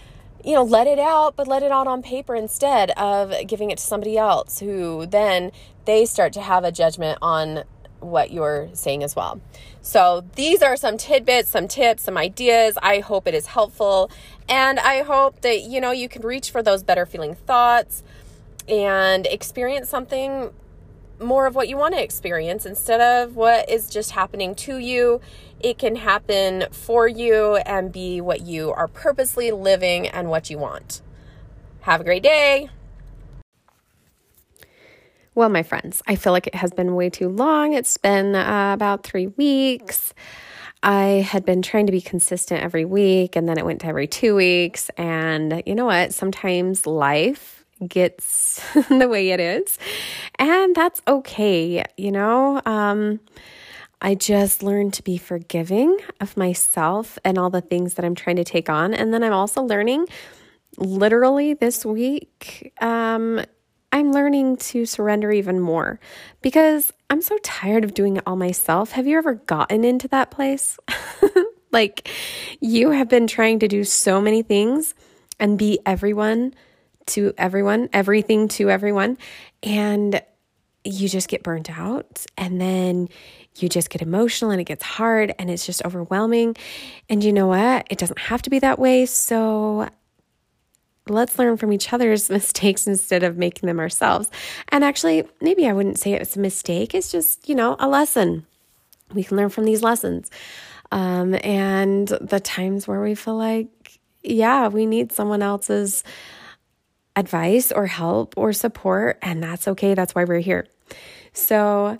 you 0.45 0.53
know, 0.53 0.63
let 0.63 0.87
it 0.87 0.99
out, 0.99 1.37
but 1.37 1.49
let 1.49 1.63
it 1.63 1.73
out 1.73 1.87
on 1.87 2.03
paper 2.03 2.35
instead 2.35 2.91
of 2.93 3.33
giving 3.47 3.71
it 3.71 3.79
to 3.79 3.85
somebody 3.85 4.19
else 4.19 4.61
who 4.61 5.07
then 5.07 5.51
they 5.87 6.05
start 6.05 6.35
to 6.35 6.41
have 6.43 6.65
a 6.65 6.71
judgment 6.71 7.19
on 7.23 7.65
what 8.05 8.31
you're 8.31 8.69
saying 8.73 9.03
as 9.03 9.17
well. 9.17 9.41
So, 9.83 10.25
these 10.37 10.63
are 10.63 10.77
some 10.77 10.97
tidbits, 10.97 11.51
some 11.51 11.69
tips, 11.69 12.05
some 12.05 12.17
ideas. 12.17 12.79
I 12.83 13.01
hope 13.01 13.27
it 13.27 13.35
is 13.35 13.47
helpful. 13.47 14.11
And 14.49 14.79
I 14.79 15.03
hope 15.03 15.41
that, 15.41 15.63
you 15.63 15.81
know, 15.81 15.91
you 15.91 16.09
can 16.09 16.23
reach 16.23 16.51
for 16.51 16.63
those 16.63 16.83
better 16.83 17.07
feeling 17.07 17.35
thoughts 17.35 18.03
and 18.69 19.27
experience 19.27 19.89
something 19.89 20.51
more 21.21 21.47
of 21.47 21.55
what 21.55 21.69
you 21.69 21.77
want 21.77 21.95
to 21.95 22.03
experience 22.03 22.67
instead 22.67 23.01
of 23.01 23.37
what 23.37 23.69
is 23.69 23.89
just 23.89 24.13
happening 24.13 24.55
to 24.55 24.79
you. 24.79 25.21
It 25.61 25.79
can 25.79 25.97
happen 25.97 26.65
for 26.71 27.09
you 27.09 27.57
and 27.57 27.93
be 27.93 28.21
what 28.21 28.43
you 28.43 28.71
are 28.71 28.89
purposely 28.89 29.51
living 29.51 30.09
and 30.09 30.29
what 30.29 30.51
you 30.51 30.59
want. 30.59 31.01
Have 31.83 32.01
a 32.01 32.05
great 32.05 32.23
day. 32.23 32.71
Well, 35.35 35.49
my 35.49 35.65
friends, 35.65 36.01
I 36.07 36.15
feel 36.15 36.33
like 36.33 36.47
it 36.47 36.55
has 36.55 36.71
been 36.71 36.95
way 36.95 37.11
too 37.11 37.29
long. 37.29 37.73
It's 37.73 37.97
been 37.97 38.37
uh, 38.37 38.73
about 38.73 39.03
three 39.03 39.27
weeks. 39.27 40.15
I 40.85 41.27
had 41.29 41.45
been 41.45 41.61
trying 41.61 41.87
to 41.87 41.93
be 41.93 42.01
consistent 42.01 42.63
every 42.63 42.85
week, 42.85 43.35
and 43.35 43.49
then 43.49 43.59
it 43.59 43.65
went 43.65 43.81
to 43.81 43.89
every 43.89 44.07
two 44.07 44.37
weeks. 44.37 44.91
And 44.97 45.63
you 45.67 45.75
know 45.75 45.87
what? 45.87 46.15
Sometimes 46.15 46.87
life 46.87 47.65
gets 47.89 48.63
the 48.89 49.09
way 49.09 49.31
it 49.31 49.41
is, 49.41 49.77
and 50.39 50.75
that's 50.77 51.03
okay. 51.09 51.85
You 51.97 52.13
know, 52.13 52.63
um, 52.65 53.19
I 54.01 54.15
just 54.15 54.63
learned 54.63 54.93
to 54.95 55.03
be 55.03 55.17
forgiving 55.17 55.99
of 56.21 56.37
myself 56.37 57.19
and 57.25 57.39
all 57.39 57.51
the 57.51 57.63
things 57.63 57.95
that 57.95 58.05
I'm 58.05 58.15
trying 58.15 58.37
to 58.37 58.45
take 58.45 58.69
on. 58.69 58.95
And 58.95 59.13
then 59.13 59.25
I'm 59.25 59.33
also 59.33 59.63
learning 59.63 60.07
literally 60.77 61.55
this 61.55 61.85
week 61.85 62.73
um, 62.81 63.41
I'm 63.95 64.11
learning 64.11 64.57
to 64.57 64.87
surrender 64.87 65.31
even 65.31 65.61
more 65.61 66.01
because 66.43 66.93
I'm 67.11 67.23
so 67.23 67.39
tired 67.45 67.85
of 67.85 67.95
doing 67.95 68.17
it 68.17 68.25
all 68.27 68.35
myself. 68.35 68.91
Have 68.91 69.07
you 69.07 69.17
ever 69.17 69.35
gotten 69.35 69.85
into 69.85 70.09
that 70.09 70.33
place? 70.33 70.77
like 71.71 72.11
you 72.61 72.91
have 72.91 73.09
been 73.09 73.29
trying 73.29 73.61
to 73.61 73.69
do 73.69 73.85
so 73.85 74.21
many 74.21 74.43
things 74.43 74.97
and 75.39 75.57
be 75.57 75.79
everyone 75.87 76.55
to 77.07 77.35
everyone, 77.39 77.89
everything 77.93 78.49
to 78.49 78.69
everyone, 78.69 79.17
and 79.63 80.21
you 80.83 81.09
just 81.09 81.29
get 81.29 81.45
burnt 81.45 81.71
out 81.71 82.27
and 82.37 82.61
then 82.61 83.09
you 83.59 83.69
just 83.69 83.91
get 83.91 84.03
emotional 84.03 84.51
and 84.51 84.61
it 84.61 84.65
gets 84.65 84.83
hard 84.83 85.33
and 85.39 85.49
it's 85.49 85.65
just 85.65 85.85
overwhelming. 85.85 86.57
And 87.09 87.23
you 87.23 87.33
know 87.33 87.47
what? 87.47 87.87
It 87.91 87.99
doesn't 87.99 88.19
have 88.19 88.43
to 88.43 88.51
be 88.51 88.59
that 88.59 88.81
way. 88.81 89.07
So 89.07 89.89
let's 91.09 91.39
learn 91.39 91.57
from 91.57 91.73
each 91.73 91.93
other's 91.93 92.31
mistakes 92.39 92.87
instead 92.87 93.23
of 93.23 93.37
making 93.37 93.67
them 93.67 93.81
ourselves. 93.81 94.31
And 94.69 94.85
actually, 94.85 95.25
maybe 95.41 95.67
I 95.67 95.73
wouldn't 95.73 95.99
say 95.99 96.13
it's 96.13 96.37
a 96.37 96.41
mistake, 96.41 96.95
it's 96.95 97.13
just, 97.13 97.49
you 97.49 97.55
know, 97.55 97.77
a 97.79 97.89
lesson. 97.89 98.47
We 99.13 99.25
can 99.25 99.37
learn 99.37 99.51
from 99.51 99.65
these 99.65 99.83
lessons. 99.83 100.31
Um, 100.91 101.35
and 101.43 102.09
the 102.09 102.41
times 102.41 102.87
where 102.87 103.01
we 103.01 103.15
feel 103.15 103.37
like, 103.37 104.01
yeah, 104.23 104.69
we 104.69 104.87
need 104.87 105.13
someone 105.13 105.43
else's 105.43 106.05
advice 107.17 107.71
or 107.71 107.87
help 107.87 108.35
or 108.37 108.53
support, 108.53 109.19
and 109.23 109.43
that's 109.43 109.69
okay. 109.69 109.95
That's 109.95 110.15
why 110.15 110.25
we're 110.25 110.41
here. 110.41 110.67
So, 111.33 111.99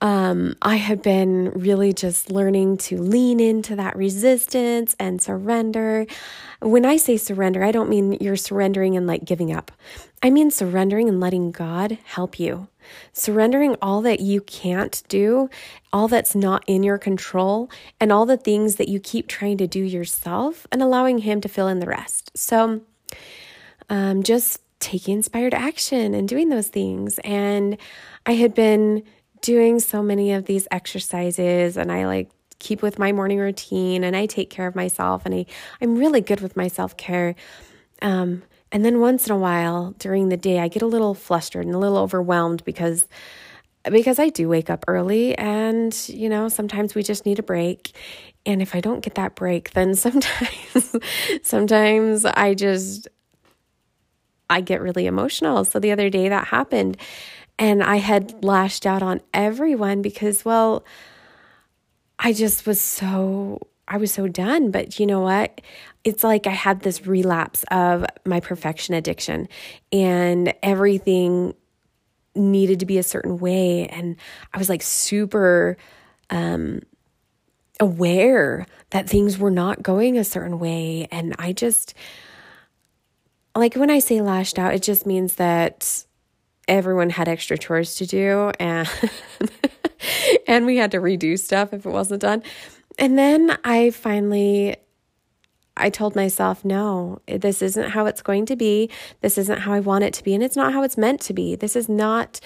um, 0.00 0.56
I 0.60 0.76
had 0.76 1.00
been 1.00 1.50
really 1.50 1.92
just 1.92 2.30
learning 2.30 2.76
to 2.78 2.98
lean 2.98 3.40
into 3.40 3.76
that 3.76 3.96
resistance 3.96 4.94
and 5.00 5.22
surrender. 5.22 6.06
When 6.60 6.84
I 6.84 6.98
say 6.98 7.16
surrender, 7.16 7.64
I 7.64 7.72
don't 7.72 7.88
mean 7.88 8.18
you're 8.20 8.36
surrendering 8.36 8.96
and 8.96 9.06
like 9.06 9.24
giving 9.24 9.52
up. 9.52 9.72
I 10.22 10.30
mean 10.30 10.50
surrendering 10.50 11.08
and 11.08 11.18
letting 11.18 11.50
God 11.50 11.98
help 12.04 12.38
you. 12.38 12.68
Surrendering 13.12 13.76
all 13.80 14.02
that 14.02 14.20
you 14.20 14.40
can't 14.42 15.02
do, 15.08 15.48
all 15.92 16.08
that's 16.08 16.34
not 16.34 16.62
in 16.66 16.82
your 16.82 16.98
control, 16.98 17.70
and 17.98 18.12
all 18.12 18.26
the 18.26 18.36
things 18.36 18.76
that 18.76 18.88
you 18.88 19.00
keep 19.00 19.28
trying 19.28 19.56
to 19.58 19.66
do 19.66 19.80
yourself, 19.80 20.66
and 20.70 20.82
allowing 20.82 21.18
Him 21.18 21.40
to 21.40 21.48
fill 21.48 21.68
in 21.68 21.80
the 21.80 21.86
rest. 21.86 22.30
So, 22.36 22.82
um, 23.88 24.22
just 24.22 24.60
taking 24.78 25.14
inspired 25.14 25.54
action 25.54 26.14
and 26.14 26.28
doing 26.28 26.48
those 26.48 26.68
things. 26.68 27.18
And 27.24 27.76
I 28.24 28.32
had 28.32 28.54
been 28.54 29.02
doing 29.40 29.80
so 29.80 30.02
many 30.02 30.32
of 30.32 30.46
these 30.46 30.66
exercises 30.70 31.76
and 31.76 31.90
I 31.90 32.06
like 32.06 32.30
keep 32.58 32.82
with 32.82 32.98
my 32.98 33.12
morning 33.12 33.38
routine 33.38 34.02
and 34.04 34.16
I 34.16 34.26
take 34.26 34.50
care 34.50 34.66
of 34.66 34.74
myself 34.74 35.22
and 35.24 35.34
I, 35.34 35.46
I'm 35.80 35.96
really 35.96 36.20
good 36.20 36.40
with 36.40 36.56
my 36.56 36.68
self 36.68 36.96
care. 36.96 37.34
Um, 38.02 38.42
and 38.72 38.84
then 38.84 39.00
once 39.00 39.26
in 39.26 39.32
a 39.32 39.38
while 39.38 39.94
during 39.98 40.28
the 40.28 40.36
day, 40.36 40.58
I 40.58 40.68
get 40.68 40.82
a 40.82 40.86
little 40.86 41.14
flustered 41.14 41.66
and 41.66 41.74
a 41.74 41.78
little 41.78 41.98
overwhelmed 41.98 42.64
because 42.64 43.06
because 43.90 44.18
I 44.18 44.30
do 44.30 44.48
wake 44.48 44.68
up 44.68 44.84
early 44.88 45.36
and 45.38 45.96
you 46.08 46.28
know 46.28 46.48
sometimes 46.48 46.96
we 46.96 47.04
just 47.04 47.24
need 47.24 47.38
a 47.38 47.42
break 47.42 47.92
and 48.44 48.60
if 48.60 48.74
I 48.74 48.80
don't 48.80 49.00
get 49.00 49.14
that 49.14 49.36
break 49.36 49.70
then 49.72 49.94
sometimes 50.06 50.96
sometimes 51.42 52.24
I 52.24 52.54
just 52.54 53.06
I 54.48 54.60
get 54.60 54.80
really 54.80 55.06
emotional. 55.06 55.64
So 55.64 55.78
the 55.78 55.92
other 55.92 56.08
day 56.10 56.28
that 56.28 56.48
happened 56.48 56.96
and 57.58 57.82
I 57.82 57.96
had 57.96 58.44
lashed 58.44 58.86
out 58.86 59.02
on 59.02 59.20
everyone 59.32 60.02
because, 60.02 60.44
well, 60.44 60.84
I 62.18 62.32
just 62.32 62.66
was 62.66 62.80
so, 62.80 63.66
I 63.88 63.96
was 63.96 64.12
so 64.12 64.28
done. 64.28 64.70
But 64.70 64.98
you 64.98 65.06
know 65.06 65.20
what? 65.20 65.60
It's 66.04 66.22
like 66.22 66.46
I 66.46 66.50
had 66.50 66.80
this 66.80 67.06
relapse 67.06 67.64
of 67.70 68.04
my 68.24 68.40
perfection 68.40 68.94
addiction 68.94 69.48
and 69.92 70.54
everything 70.62 71.54
needed 72.34 72.80
to 72.80 72.86
be 72.86 72.98
a 72.98 73.02
certain 73.02 73.38
way. 73.38 73.86
And 73.86 74.16
I 74.52 74.58
was 74.58 74.68
like 74.68 74.82
super, 74.82 75.76
um, 76.30 76.80
aware 77.80 78.66
that 78.90 79.08
things 79.08 79.38
were 79.38 79.50
not 79.50 79.82
going 79.82 80.16
a 80.16 80.24
certain 80.24 80.58
way. 80.58 81.08
And 81.10 81.34
I 81.38 81.52
just, 81.52 81.94
like 83.54 83.74
when 83.74 83.90
I 83.90 83.98
say 83.98 84.20
lashed 84.20 84.58
out, 84.58 84.74
it 84.74 84.82
just 84.82 85.06
means 85.06 85.34
that 85.34 86.05
everyone 86.68 87.10
had 87.10 87.28
extra 87.28 87.56
chores 87.56 87.96
to 87.96 88.06
do 88.06 88.50
and 88.58 88.88
and 90.46 90.66
we 90.66 90.76
had 90.76 90.90
to 90.90 90.98
redo 90.98 91.38
stuff 91.38 91.72
if 91.72 91.86
it 91.86 91.90
wasn't 91.90 92.20
done. 92.20 92.42
And 92.98 93.18
then 93.18 93.56
I 93.64 93.90
finally 93.90 94.76
I 95.76 95.90
told 95.90 96.16
myself, 96.16 96.64
no, 96.64 97.20
this 97.26 97.60
isn't 97.60 97.90
how 97.90 98.06
it's 98.06 98.22
going 98.22 98.46
to 98.46 98.56
be. 98.56 98.88
This 99.20 99.36
isn't 99.36 99.60
how 99.60 99.74
I 99.74 99.80
want 99.80 100.04
it 100.04 100.14
to 100.14 100.24
be 100.24 100.34
and 100.34 100.42
it's 100.42 100.56
not 100.56 100.72
how 100.72 100.82
it's 100.82 100.96
meant 100.96 101.20
to 101.22 101.34
be. 101.34 101.54
This 101.54 101.76
is 101.76 101.88
not 101.88 102.40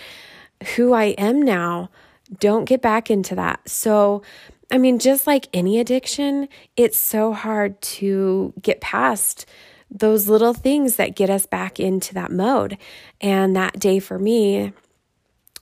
who 0.77 0.93
I 0.93 1.07
am 1.17 1.41
now. 1.41 1.91
don't 2.39 2.65
get 2.65 2.81
back 2.81 3.11
into 3.11 3.35
that. 3.35 3.69
So, 3.69 4.23
I 4.71 4.79
mean, 4.79 5.01
just 5.01 5.27
like 5.27 5.49
any 5.53 5.81
addiction, 5.81 6.49
it's 6.77 6.99
so 6.99 7.33
hard 7.33 7.81
to 7.83 8.53
get 8.63 8.81
past 8.81 9.47
those 9.91 10.29
little 10.29 10.55
things 10.55 10.97
that 10.97 11.17
get 11.17 11.31
us 11.31 11.47
back 11.47 11.81
into 11.81 12.15
that 12.15 12.31
mode. 12.31 12.79
And 13.21 13.57
that 13.57 13.79
day 13.79 13.99
for 13.99 14.19
me, 14.19 14.73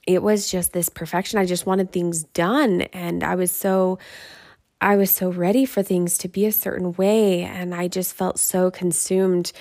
it 0.07 0.23
was 0.23 0.51
just 0.51 0.73
this 0.73 0.89
perfection. 0.89 1.39
I 1.39 1.47
just 1.47 1.67
wanted 1.67 1.93
things 1.93 2.25
done. 2.25 2.83
And 2.93 3.25
I 3.25 3.35
was 3.35 3.51
so, 3.51 3.99
I 4.81 4.97
was 4.97 5.11
so 5.11 5.31
ready 5.31 5.65
for 5.65 5.83
things 5.83 6.19
to 6.19 6.29
be 6.29 6.47
a 6.47 6.53
certain 6.53 6.93
way. 6.95 7.43
And 7.43 7.75
I 7.75 7.89
just 7.89 8.15
felt 8.15 8.39
so 8.39 8.71
consumed 8.71 9.53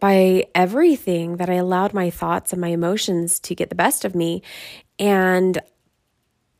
by 0.00 0.46
everything 0.54 1.36
that 1.36 1.50
I 1.50 1.54
allowed 1.54 1.92
my 1.92 2.10
thoughts 2.10 2.52
and 2.52 2.60
my 2.60 2.68
emotions 2.68 3.38
to 3.40 3.54
get 3.54 3.68
the 3.68 3.76
best 3.76 4.04
of 4.04 4.14
me. 4.14 4.42
And 4.98 5.60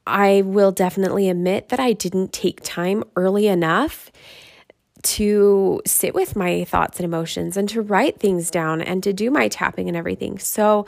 I 0.07 0.43
will 0.43 0.73
definitely 0.73 1.29
admit 1.29 1.69
that 1.69 1.81
I 1.81 1.93
didn't 1.93 2.33
take 2.33 2.61
time 2.63 3.05
early 3.15 3.47
enough 3.47 4.11
to 5.03 5.83
sit 5.87 6.15
with 6.15 6.37
my 6.37 6.65
thoughts 6.65 6.99
and 6.99 7.05
emotions 7.05 7.57
and 7.57 7.69
to 7.69 7.83
write 7.83 8.21
things 8.21 8.51
down 8.51 8.81
and 8.81 9.03
to 9.03 9.13
do 9.13 9.31
my 9.31 9.49
tapping 9.49 9.89
and 9.89 9.97
everything. 9.97 10.39
So 10.39 10.87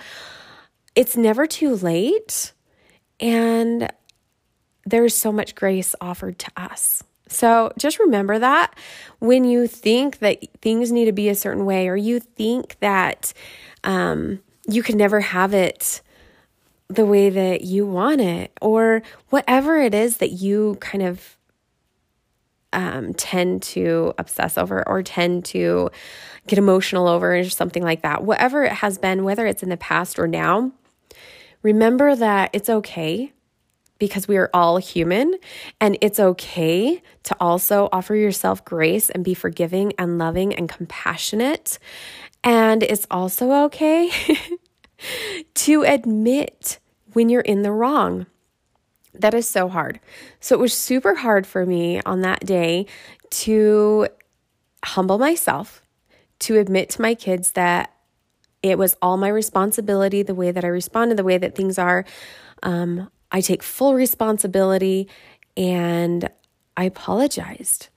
it's 0.95 1.17
never 1.17 1.47
too 1.47 1.75
late. 1.77 2.53
And 3.21 3.93
there's 4.87 5.15
so 5.15 5.33
much 5.33 5.55
grace 5.55 5.95
offered 6.01 6.39
to 6.41 6.51
us. 6.57 7.03
So 7.29 7.73
just 7.79 7.99
remember 7.99 8.39
that 8.39 8.75
when 9.19 9.45
you 9.45 9.67
think 9.67 10.19
that 10.19 10.45
things 10.61 10.93
need 10.93 11.07
to 11.07 11.13
be 11.13 11.29
a 11.29 11.35
certain 11.35 11.65
way, 11.65 11.89
or 11.89 11.97
you 11.97 12.21
think 12.21 12.77
that 12.81 13.33
um, 13.83 14.41
you 14.69 14.83
can 14.83 14.97
never 14.97 15.21
have 15.21 15.55
it 15.55 16.03
the 16.89 17.07
way 17.07 17.31
that 17.31 17.63
you 17.63 17.87
want 17.87 18.21
it, 18.21 18.53
or 18.61 19.03
whatever 19.31 19.79
it 19.79 19.95
is 19.95 20.19
that 20.19 20.33
you 20.33 20.77
kind 20.81 21.03
of 21.03 21.37
um, 22.75 23.15
tend 23.15 23.63
to 23.63 24.13
obsess 24.19 24.59
over 24.59 24.87
or 24.89 25.03
tend 25.03 25.45
to 25.47 25.91
get 26.47 26.59
emotional 26.59 27.09
over 27.09 27.37
or 27.37 27.45
something 27.45 27.83
like 27.83 28.03
that. 28.03 28.23
Whatever 28.23 28.65
it 28.65 28.73
has 28.73 28.99
been, 28.99 29.25
whether 29.25 29.47
it's 29.47 29.63
in 29.63 29.69
the 29.69 29.77
past 29.77 30.19
or 30.19 30.27
now, 30.27 30.73
remember 31.63 32.15
that 32.15 32.51
it's 32.53 32.69
okay 32.69 33.33
because 33.99 34.29
we 34.29 34.37
are 34.37 34.51
all 34.53 34.77
human 34.79 35.35
and 35.81 35.97
it's 36.01 36.21
okay 36.21 37.01
to 37.23 37.37
also 37.41 37.89
offer 37.93 38.15
yourself 38.15 38.65
grace 38.65 39.09
and 39.09 39.25
be 39.25 39.35
forgiving 39.35 39.93
and 39.99 40.19
loving 40.19 40.55
and 40.55 40.69
compassionate. 40.69 41.79
And 42.43 42.83
it's 42.83 43.07
also 43.11 43.51
okay 43.67 44.11
to 45.55 45.83
admit 45.83 46.79
when 47.13 47.29
you're 47.29 47.41
in 47.41 47.63
the 47.63 47.73
wrong. 47.73 48.27
That 49.15 49.35
is 49.35 49.49
so 49.49 49.69
hard. 49.69 50.01
So 50.41 50.55
it 50.55 50.61
was 50.61 50.75
super 50.75 51.15
hard 51.15 51.47
for 51.47 51.65
me 51.65 52.01
on 52.03 52.23
that 52.23 52.45
day 52.45 52.87
to 53.31 54.09
humble 54.85 55.19
myself, 55.19 55.83
to 56.41 56.59
admit 56.59 56.91
to 56.91 57.03
my 57.03 57.15
kids 57.15 57.53
that 57.53 57.93
it 58.63 58.79
was 58.79 58.97
all 59.03 59.17
my 59.17 59.29
responsibility, 59.29 60.23
the 60.23 60.35
way 60.35 60.51
that 60.51 60.65
I 60.65 60.69
responded, 60.69 61.17
the 61.17 61.25
way 61.25 61.39
that 61.39 61.55
things 61.55 61.79
are. 61.79 62.05
Um, 62.63 63.11
I 63.31 63.41
take 63.41 63.63
full 63.63 63.95
responsibility 63.95 65.09
and 65.57 66.29
I 66.77 66.85
apologized. 66.85 67.89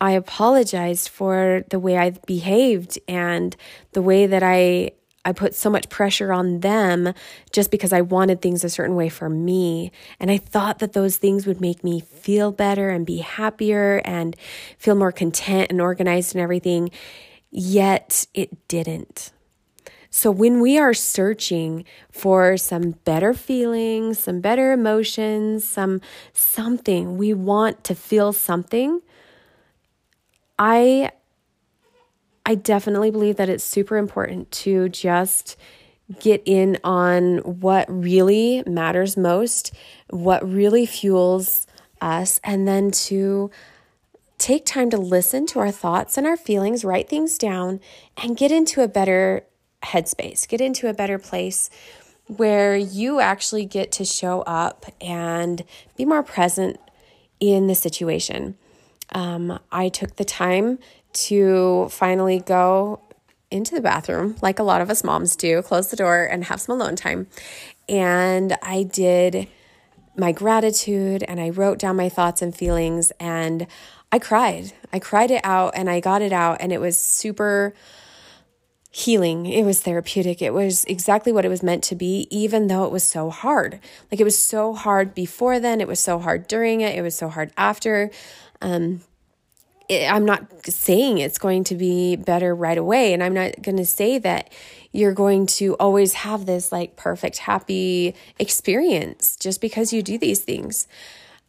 I 0.00 0.12
apologized 0.12 1.08
for 1.08 1.64
the 1.70 1.78
way 1.78 1.96
I 1.96 2.10
behaved 2.26 2.98
and 3.06 3.54
the 3.92 4.02
way 4.02 4.26
that 4.26 4.42
I 4.42 4.92
I 5.24 5.32
put 5.32 5.54
so 5.54 5.68
much 5.68 5.88
pressure 5.90 6.32
on 6.32 6.60
them 6.60 7.12
just 7.52 7.70
because 7.70 7.92
I 7.92 8.00
wanted 8.00 8.40
things 8.40 8.64
a 8.64 8.70
certain 8.70 8.96
way 8.96 9.08
for 9.08 9.28
me. 9.28 9.92
And 10.18 10.30
I 10.30 10.38
thought 10.38 10.78
that 10.78 10.94
those 10.94 11.18
things 11.18 11.46
would 11.46 11.60
make 11.60 11.84
me 11.84 12.00
feel 12.00 12.52
better 12.52 12.88
and 12.88 13.04
be 13.04 13.18
happier 13.18 14.00
and 14.04 14.34
feel 14.78 14.94
more 14.94 15.12
content 15.12 15.70
and 15.70 15.80
organized 15.80 16.34
and 16.34 16.42
everything. 16.42 16.90
Yet 17.50 18.26
it 18.32 18.68
didn't. 18.68 19.32
So 20.08 20.30
when 20.30 20.60
we 20.60 20.76
are 20.78 20.94
searching 20.94 21.84
for 22.10 22.56
some 22.56 22.92
better 23.04 23.32
feelings, 23.32 24.18
some 24.18 24.40
better 24.40 24.72
emotions, 24.72 25.66
some 25.66 26.00
something, 26.32 27.16
we 27.16 27.32
want 27.32 27.84
to 27.84 27.94
feel 27.94 28.32
something. 28.32 29.02
I 30.58 31.10
I 32.50 32.56
definitely 32.56 33.12
believe 33.12 33.36
that 33.36 33.48
it's 33.48 33.62
super 33.62 33.96
important 33.96 34.50
to 34.50 34.88
just 34.88 35.56
get 36.18 36.42
in 36.44 36.78
on 36.82 37.38
what 37.38 37.86
really 37.88 38.64
matters 38.66 39.16
most, 39.16 39.72
what 40.08 40.42
really 40.42 40.84
fuels 40.84 41.68
us, 42.00 42.40
and 42.42 42.66
then 42.66 42.90
to 42.90 43.52
take 44.38 44.66
time 44.66 44.90
to 44.90 44.98
listen 44.98 45.46
to 45.46 45.60
our 45.60 45.70
thoughts 45.70 46.18
and 46.18 46.26
our 46.26 46.36
feelings, 46.36 46.84
write 46.84 47.08
things 47.08 47.38
down, 47.38 47.78
and 48.20 48.36
get 48.36 48.50
into 48.50 48.82
a 48.82 48.88
better 48.88 49.44
headspace, 49.84 50.48
get 50.48 50.60
into 50.60 50.88
a 50.88 50.92
better 50.92 51.20
place 51.20 51.70
where 52.26 52.76
you 52.76 53.20
actually 53.20 53.64
get 53.64 53.92
to 53.92 54.04
show 54.04 54.40
up 54.40 54.86
and 55.00 55.62
be 55.96 56.04
more 56.04 56.24
present 56.24 56.80
in 57.38 57.68
the 57.68 57.76
situation. 57.76 58.56
Um, 59.12 59.60
I 59.70 59.88
took 59.88 60.16
the 60.16 60.24
time 60.24 60.80
to 61.12 61.88
finally 61.90 62.40
go 62.40 63.00
into 63.50 63.74
the 63.74 63.80
bathroom, 63.80 64.36
like 64.40 64.58
a 64.58 64.62
lot 64.62 64.80
of 64.80 64.90
us 64.90 65.02
moms 65.02 65.36
do, 65.36 65.62
close 65.62 65.88
the 65.88 65.96
door 65.96 66.24
and 66.24 66.44
have 66.44 66.60
some 66.60 66.80
alone 66.80 66.96
time. 66.96 67.26
And 67.88 68.56
I 68.62 68.84
did 68.84 69.48
my 70.16 70.32
gratitude 70.32 71.24
and 71.24 71.40
I 71.40 71.50
wrote 71.50 71.78
down 71.78 71.96
my 71.96 72.08
thoughts 72.08 72.42
and 72.42 72.54
feelings 72.54 73.10
and 73.18 73.66
I 74.12 74.18
cried. 74.18 74.72
I 74.92 74.98
cried 74.98 75.30
it 75.30 75.40
out 75.44 75.72
and 75.76 75.88
I 75.88 76.00
got 76.00 76.22
it 76.22 76.32
out 76.32 76.58
and 76.60 76.72
it 76.72 76.80
was 76.80 76.96
super 76.96 77.74
healing. 78.92 79.46
It 79.46 79.64
was 79.64 79.80
therapeutic. 79.80 80.42
It 80.42 80.52
was 80.52 80.84
exactly 80.84 81.32
what 81.32 81.44
it 81.44 81.48
was 81.48 81.62
meant 81.62 81.84
to 81.84 81.94
be, 81.94 82.26
even 82.30 82.66
though 82.66 82.84
it 82.84 82.92
was 82.92 83.04
so 83.04 83.30
hard. 83.30 83.78
Like 84.10 84.20
it 84.20 84.24
was 84.24 84.38
so 84.38 84.74
hard 84.74 85.14
before 85.14 85.60
then, 85.60 85.80
it 85.80 85.88
was 85.88 86.00
so 86.00 86.18
hard 86.18 86.48
during 86.48 86.80
it, 86.80 86.96
it 86.96 87.02
was 87.02 87.14
so 87.14 87.28
hard 87.28 87.52
after. 87.56 88.10
Um, 88.60 89.02
I'm 89.90 90.24
not 90.24 90.46
saying 90.66 91.18
it's 91.18 91.38
going 91.38 91.64
to 91.64 91.74
be 91.74 92.16
better 92.16 92.54
right 92.54 92.78
away. 92.78 93.12
And 93.12 93.22
I'm 93.22 93.34
not 93.34 93.60
going 93.60 93.76
to 93.76 93.86
say 93.86 94.18
that 94.18 94.52
you're 94.92 95.14
going 95.14 95.46
to 95.46 95.74
always 95.74 96.14
have 96.14 96.46
this 96.46 96.70
like 96.70 96.96
perfect, 96.96 97.38
happy 97.38 98.14
experience 98.38 99.36
just 99.36 99.60
because 99.60 99.92
you 99.92 100.02
do 100.02 100.18
these 100.18 100.40
things. 100.40 100.86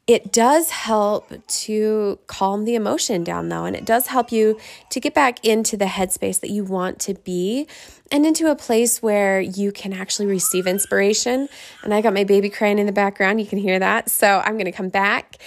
It 0.08 0.34
does 0.34 0.72
help 0.72 1.32
to 1.48 2.20
calm 2.26 2.66
the 2.66 2.76
emotion 2.76 3.24
down, 3.24 3.50
though, 3.50 3.66
and 3.66 3.76
it 3.76 3.86
does 3.86 4.08
help 4.08 4.32
you 4.32 4.60
to 4.90 5.00
get 5.00 5.14
back 5.14 5.46
into 5.46 5.78
the 5.78 5.86
headspace 5.86 6.40
that 6.40 6.50
you 6.50 6.64
want 6.64 7.00
to 7.02 7.14
be 7.14 7.68
and 8.12 8.26
into 8.26 8.50
a 8.52 8.56
place 8.56 9.02
where 9.02 9.40
you 9.40 9.72
can 9.72 9.94
actually 9.94 10.26
receive 10.26 10.68
inspiration. 10.68 11.48
And 11.84 11.94
I 11.94 12.02
got 12.02 12.14
my 12.14 12.24
baby 12.24 12.50
crying 12.50 12.80
in 12.80 12.88
the 12.88 12.92
background. 12.92 13.40
You 13.40 13.46
can 13.46 13.60
hear 13.60 13.80
that. 13.80 14.10
So 14.10 14.42
I'm 14.44 14.54
going 14.54 14.66
to 14.66 14.72
come 14.72 14.90
back. 14.90 15.38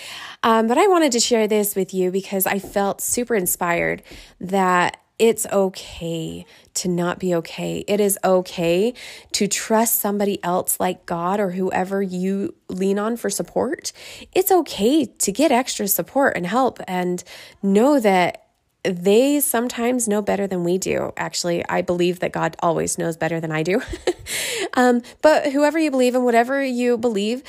Um, 0.45 0.67
but 0.67 0.77
I 0.77 0.87
wanted 0.87 1.11
to 1.13 1.21
share 1.21 1.49
this 1.49 1.75
with 1.75 1.95
you 1.95 2.11
because 2.11 2.47
I 2.47 2.59
felt 2.59 3.01
super 3.01 3.35
inspired 3.35 4.03
that 4.41 4.99
it's 5.19 5.47
okay 5.47 6.45
to 6.75 6.89
not 6.89 7.19
be 7.19 7.35
okay. 7.37 7.83
It 7.89 7.99
is 7.99 8.19
okay 8.23 8.93
to 9.33 9.49
trust 9.49 10.01
somebody 10.01 10.43
else 10.45 10.79
like 10.79 11.07
God 11.07 11.41
or 11.41 11.53
whoever 11.53 12.03
you 12.03 12.55
lean 12.69 12.99
on 12.99 13.17
for 13.17 13.31
support. 13.31 13.93
It's 14.33 14.53
okay 14.53 15.07
to 15.07 15.33
get 15.33 15.51
extra 15.51 15.89
support 15.89 16.37
and 16.37 16.47
help 16.47 16.79
and 16.87 17.25
know 17.63 17.99
that 18.01 18.43
they 18.83 19.41
sometimes 19.41 20.07
know 20.07 20.21
better 20.21 20.47
than 20.47 20.63
we 20.63 20.77
do. 20.77 21.13
Actually, 21.17 21.67
I 21.71 21.81
believe 21.81 22.21
that 22.21 22.33
God 22.33 22.55
always 22.59 22.99
knows 22.99 23.17
better 23.17 23.41
than 23.41 23.51
I 23.51 23.63
do. 23.63 23.81
um, 24.75 25.01
but 25.23 25.53
whoever 25.53 25.79
you 25.79 25.91
believe 25.91 26.15
in, 26.15 26.25
whatever 26.25 26.63
you 26.63 26.99
believe, 26.99 27.43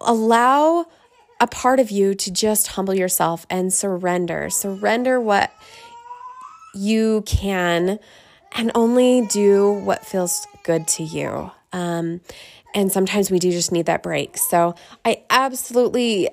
allow 0.00 0.86
a 1.42 1.46
part 1.48 1.80
of 1.80 1.90
you 1.90 2.14
to 2.14 2.30
just 2.30 2.68
humble 2.68 2.94
yourself 2.94 3.44
and 3.50 3.72
surrender. 3.72 4.48
Surrender 4.48 5.20
what 5.20 5.52
you 6.72 7.24
can 7.26 7.98
and 8.52 8.70
only 8.76 9.26
do 9.26 9.72
what 9.72 10.06
feels 10.06 10.46
good 10.62 10.86
to 10.86 11.02
you. 11.02 11.50
Um, 11.72 12.20
and 12.76 12.92
sometimes 12.92 13.28
we 13.28 13.40
do 13.40 13.50
just 13.50 13.72
need 13.72 13.86
that 13.86 14.04
break. 14.04 14.38
So 14.38 14.76
I 15.04 15.24
absolutely 15.30 16.28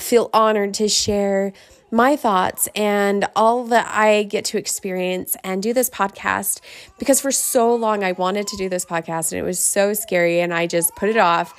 feel 0.00 0.28
honored 0.34 0.74
to 0.74 0.88
share 0.88 1.52
my 1.92 2.16
thoughts 2.16 2.68
and 2.74 3.28
all 3.36 3.66
that 3.66 3.86
I 3.94 4.24
get 4.24 4.44
to 4.46 4.58
experience 4.58 5.36
and 5.44 5.62
do 5.62 5.72
this 5.72 5.88
podcast 5.88 6.60
because 6.98 7.20
for 7.20 7.30
so 7.30 7.76
long 7.76 8.02
I 8.02 8.10
wanted 8.10 8.48
to 8.48 8.56
do 8.56 8.68
this 8.68 8.84
podcast 8.84 9.30
and 9.30 9.38
it 9.38 9.44
was 9.44 9.60
so 9.60 9.92
scary 9.92 10.40
and 10.40 10.52
I 10.52 10.66
just 10.66 10.96
put 10.96 11.10
it 11.10 11.16
off. 11.16 11.54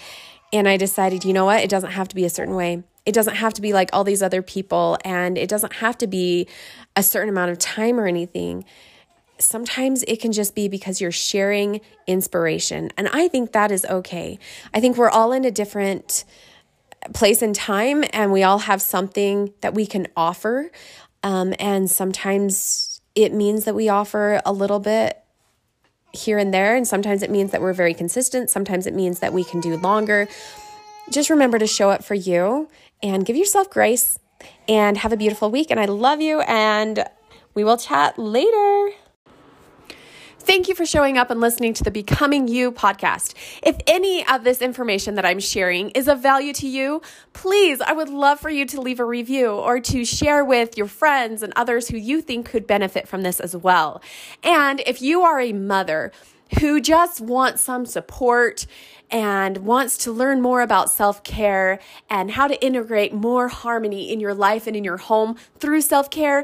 And 0.54 0.70
I 0.70 0.78
decided, 0.78 1.26
you 1.26 1.34
know 1.34 1.46
what? 1.46 1.64
It 1.64 1.70
doesn't 1.70 1.92
have 1.92 2.08
to 2.10 2.16
be 2.16 2.26
a 2.26 2.30
certain 2.30 2.54
way. 2.54 2.84
It 3.06 3.14
doesn't 3.14 3.36
have 3.36 3.54
to 3.56 3.62
be 3.62 3.74
like 3.74 3.90
all 3.92 4.04
these 4.04 4.22
other 4.22 4.42
people, 4.42 4.98
and 5.04 5.38
it 5.38 5.50
doesn't 5.50 5.74
have 5.74 5.98
to 5.98 6.08
be 6.08 6.48
a 6.96 7.04
certain 7.04 7.30
amount 7.30 7.52
of 7.52 7.58
time 7.58 8.00
or 8.00 8.06
anything. 8.06 8.64
Sometimes 9.40 10.04
it 10.08 10.22
can 10.22 10.32
just 10.32 10.54
be 10.56 10.70
because 10.70 11.02
you're 11.02 11.12
sharing 11.12 11.82
inspiration. 12.08 12.92
And 12.96 13.10
I 13.10 13.28
think 13.28 13.52
that 13.52 13.72
is 13.72 13.84
okay. 13.86 14.38
I 14.74 14.80
think 14.80 14.96
we're 14.96 15.10
all 15.10 15.34
in 15.34 15.44
a 15.44 15.52
different 15.52 16.24
place 17.14 17.42
and 17.42 17.54
time, 17.54 18.06
and 18.14 18.32
we 18.32 18.44
all 18.44 18.60
have 18.60 18.82
something 18.82 19.54
that 19.62 19.74
we 19.74 19.86
can 19.86 20.08
offer. 20.16 20.72
Um, 21.24 21.54
and 21.60 21.90
sometimes 21.90 23.02
it 23.16 23.34
means 23.34 23.66
that 23.66 23.76
we 23.76 23.90
offer 23.90 24.40
a 24.46 24.54
little 24.54 24.80
bit 24.80 25.23
here 26.14 26.38
and 26.38 26.54
there, 26.54 26.76
and 26.76 26.88
sometimes 26.88 27.24
it 27.24 27.30
means 27.30 27.52
that 27.52 27.62
we're 27.62 27.74
very 27.74 27.94
consistent. 27.94 28.50
Sometimes 28.50 28.88
it 28.88 28.94
means 28.94 29.20
that 29.20 29.34
we 29.34 29.44
can 29.44 29.60
do 29.60 29.76
longer. 29.78 30.28
Just 31.10 31.30
remember 31.30 31.60
to 31.60 31.68
show 31.68 31.90
up 31.90 32.04
for 32.04 32.14
you 32.14 32.70
and 33.02 33.26
give 33.26 33.36
yourself 33.36 33.70
grace 33.70 34.20
and 34.68 34.98
have 34.98 35.12
a 35.12 35.18
beautiful 35.18 35.50
week. 35.52 35.72
And 35.72 35.80
I 35.80 35.86
love 35.86 36.22
you, 36.22 36.42
and 36.42 37.06
we 37.54 37.64
will 37.64 37.78
chat 37.78 38.18
later. 38.18 38.92
Thank 40.46 40.68
you 40.68 40.76
for 40.76 40.86
showing 40.86 41.18
up 41.18 41.32
and 41.32 41.40
listening 41.40 41.74
to 41.76 41.86
the 41.86 41.90
Becoming 41.90 42.50
You 42.50 42.74
podcast. 42.74 43.34
If 43.64 43.78
any 43.88 44.28
of 44.28 44.44
this 44.44 44.62
information 44.62 45.16
that 45.16 45.24
I'm 45.24 45.40
sharing 45.40 45.92
is 45.92 46.10
of 46.10 46.22
value 46.22 46.52
to 46.56 46.68
you, 46.68 47.02
please, 47.32 47.80
I 47.80 47.94
would 47.94 48.10
love 48.10 48.42
for 48.42 48.50
you 48.50 48.66
to 48.66 48.82
leave 48.82 49.00
a 49.00 49.06
review 49.06 49.52
or 49.52 49.80
to 49.80 50.04
share 50.04 50.44
with 50.44 50.78
your 50.78 50.88
friends 50.88 51.44
and 51.44 51.54
others 51.56 51.88
who 51.88 51.98
you 51.98 52.22
think 52.22 52.50
could 52.50 52.68
benefit 52.68 53.08
from 53.08 53.22
this 53.24 53.40
as 53.40 53.56
well. 53.56 54.02
And 54.44 54.82
if 54.86 55.02
you 55.02 55.22
are 55.22 55.40
a 55.40 55.54
mother 55.54 56.12
who 56.60 56.82
just 56.82 57.22
wants 57.22 57.64
some 57.64 57.86
support 57.86 58.66
and 59.10 59.60
wants 59.60 59.98
to 60.00 60.12
learn 60.12 60.42
more 60.42 60.62
about 60.62 60.90
self 60.90 61.24
care 61.24 61.80
and 62.10 62.32
how 62.32 62.50
to 62.50 62.62
integrate 62.62 63.14
more 63.14 63.48
harmony 63.48 64.12
in 64.12 64.20
your 64.20 64.34
life 64.34 64.68
and 64.68 64.76
in 64.76 64.84
your 64.84 64.98
home 64.98 65.38
through 65.58 65.80
self 65.80 66.10
care, 66.10 66.44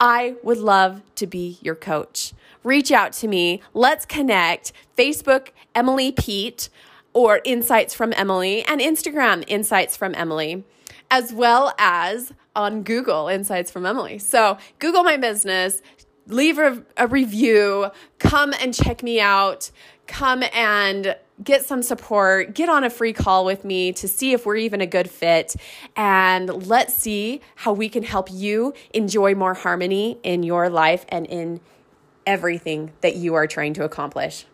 I 0.00 0.36
would 0.42 0.58
love 0.58 1.02
to 1.16 1.26
be 1.26 1.58
your 1.60 1.74
coach 1.74 2.32
reach 2.68 2.92
out 2.92 3.12
to 3.14 3.28
me. 3.28 3.62
Let's 3.74 4.04
connect. 4.04 4.72
Facebook, 4.96 5.48
Emily 5.74 6.12
Pete, 6.12 6.68
or 7.12 7.40
Insights 7.44 7.94
from 7.94 8.12
Emily, 8.16 8.62
and 8.64 8.80
Instagram, 8.80 9.42
Insights 9.46 9.96
from 9.96 10.14
Emily, 10.14 10.64
as 11.10 11.32
well 11.32 11.74
as 11.78 12.32
on 12.54 12.82
Google, 12.82 13.28
Insights 13.28 13.70
from 13.70 13.86
Emily. 13.86 14.18
So, 14.18 14.58
Google 14.78 15.02
my 15.02 15.16
business, 15.16 15.82
leave 16.26 16.58
a, 16.58 16.84
a 16.96 17.06
review, 17.06 17.90
come 18.18 18.52
and 18.60 18.74
check 18.74 19.02
me 19.02 19.20
out, 19.20 19.70
come 20.06 20.44
and 20.52 21.16
get 21.42 21.64
some 21.64 21.82
support, 21.82 22.54
get 22.54 22.68
on 22.68 22.84
a 22.84 22.90
free 22.90 23.12
call 23.12 23.44
with 23.44 23.64
me 23.64 23.92
to 23.92 24.08
see 24.08 24.32
if 24.32 24.44
we're 24.44 24.56
even 24.56 24.80
a 24.80 24.86
good 24.86 25.08
fit, 25.10 25.54
and 25.96 26.66
let's 26.66 26.94
see 26.94 27.40
how 27.56 27.72
we 27.72 27.88
can 27.88 28.02
help 28.02 28.28
you 28.30 28.74
enjoy 28.92 29.34
more 29.34 29.54
harmony 29.54 30.18
in 30.22 30.42
your 30.42 30.68
life 30.68 31.04
and 31.08 31.26
in 31.26 31.60
everything 32.26 32.92
that 33.00 33.16
you 33.16 33.34
are 33.34 33.46
trying 33.46 33.72
to 33.74 33.84
accomplish. 33.84 34.44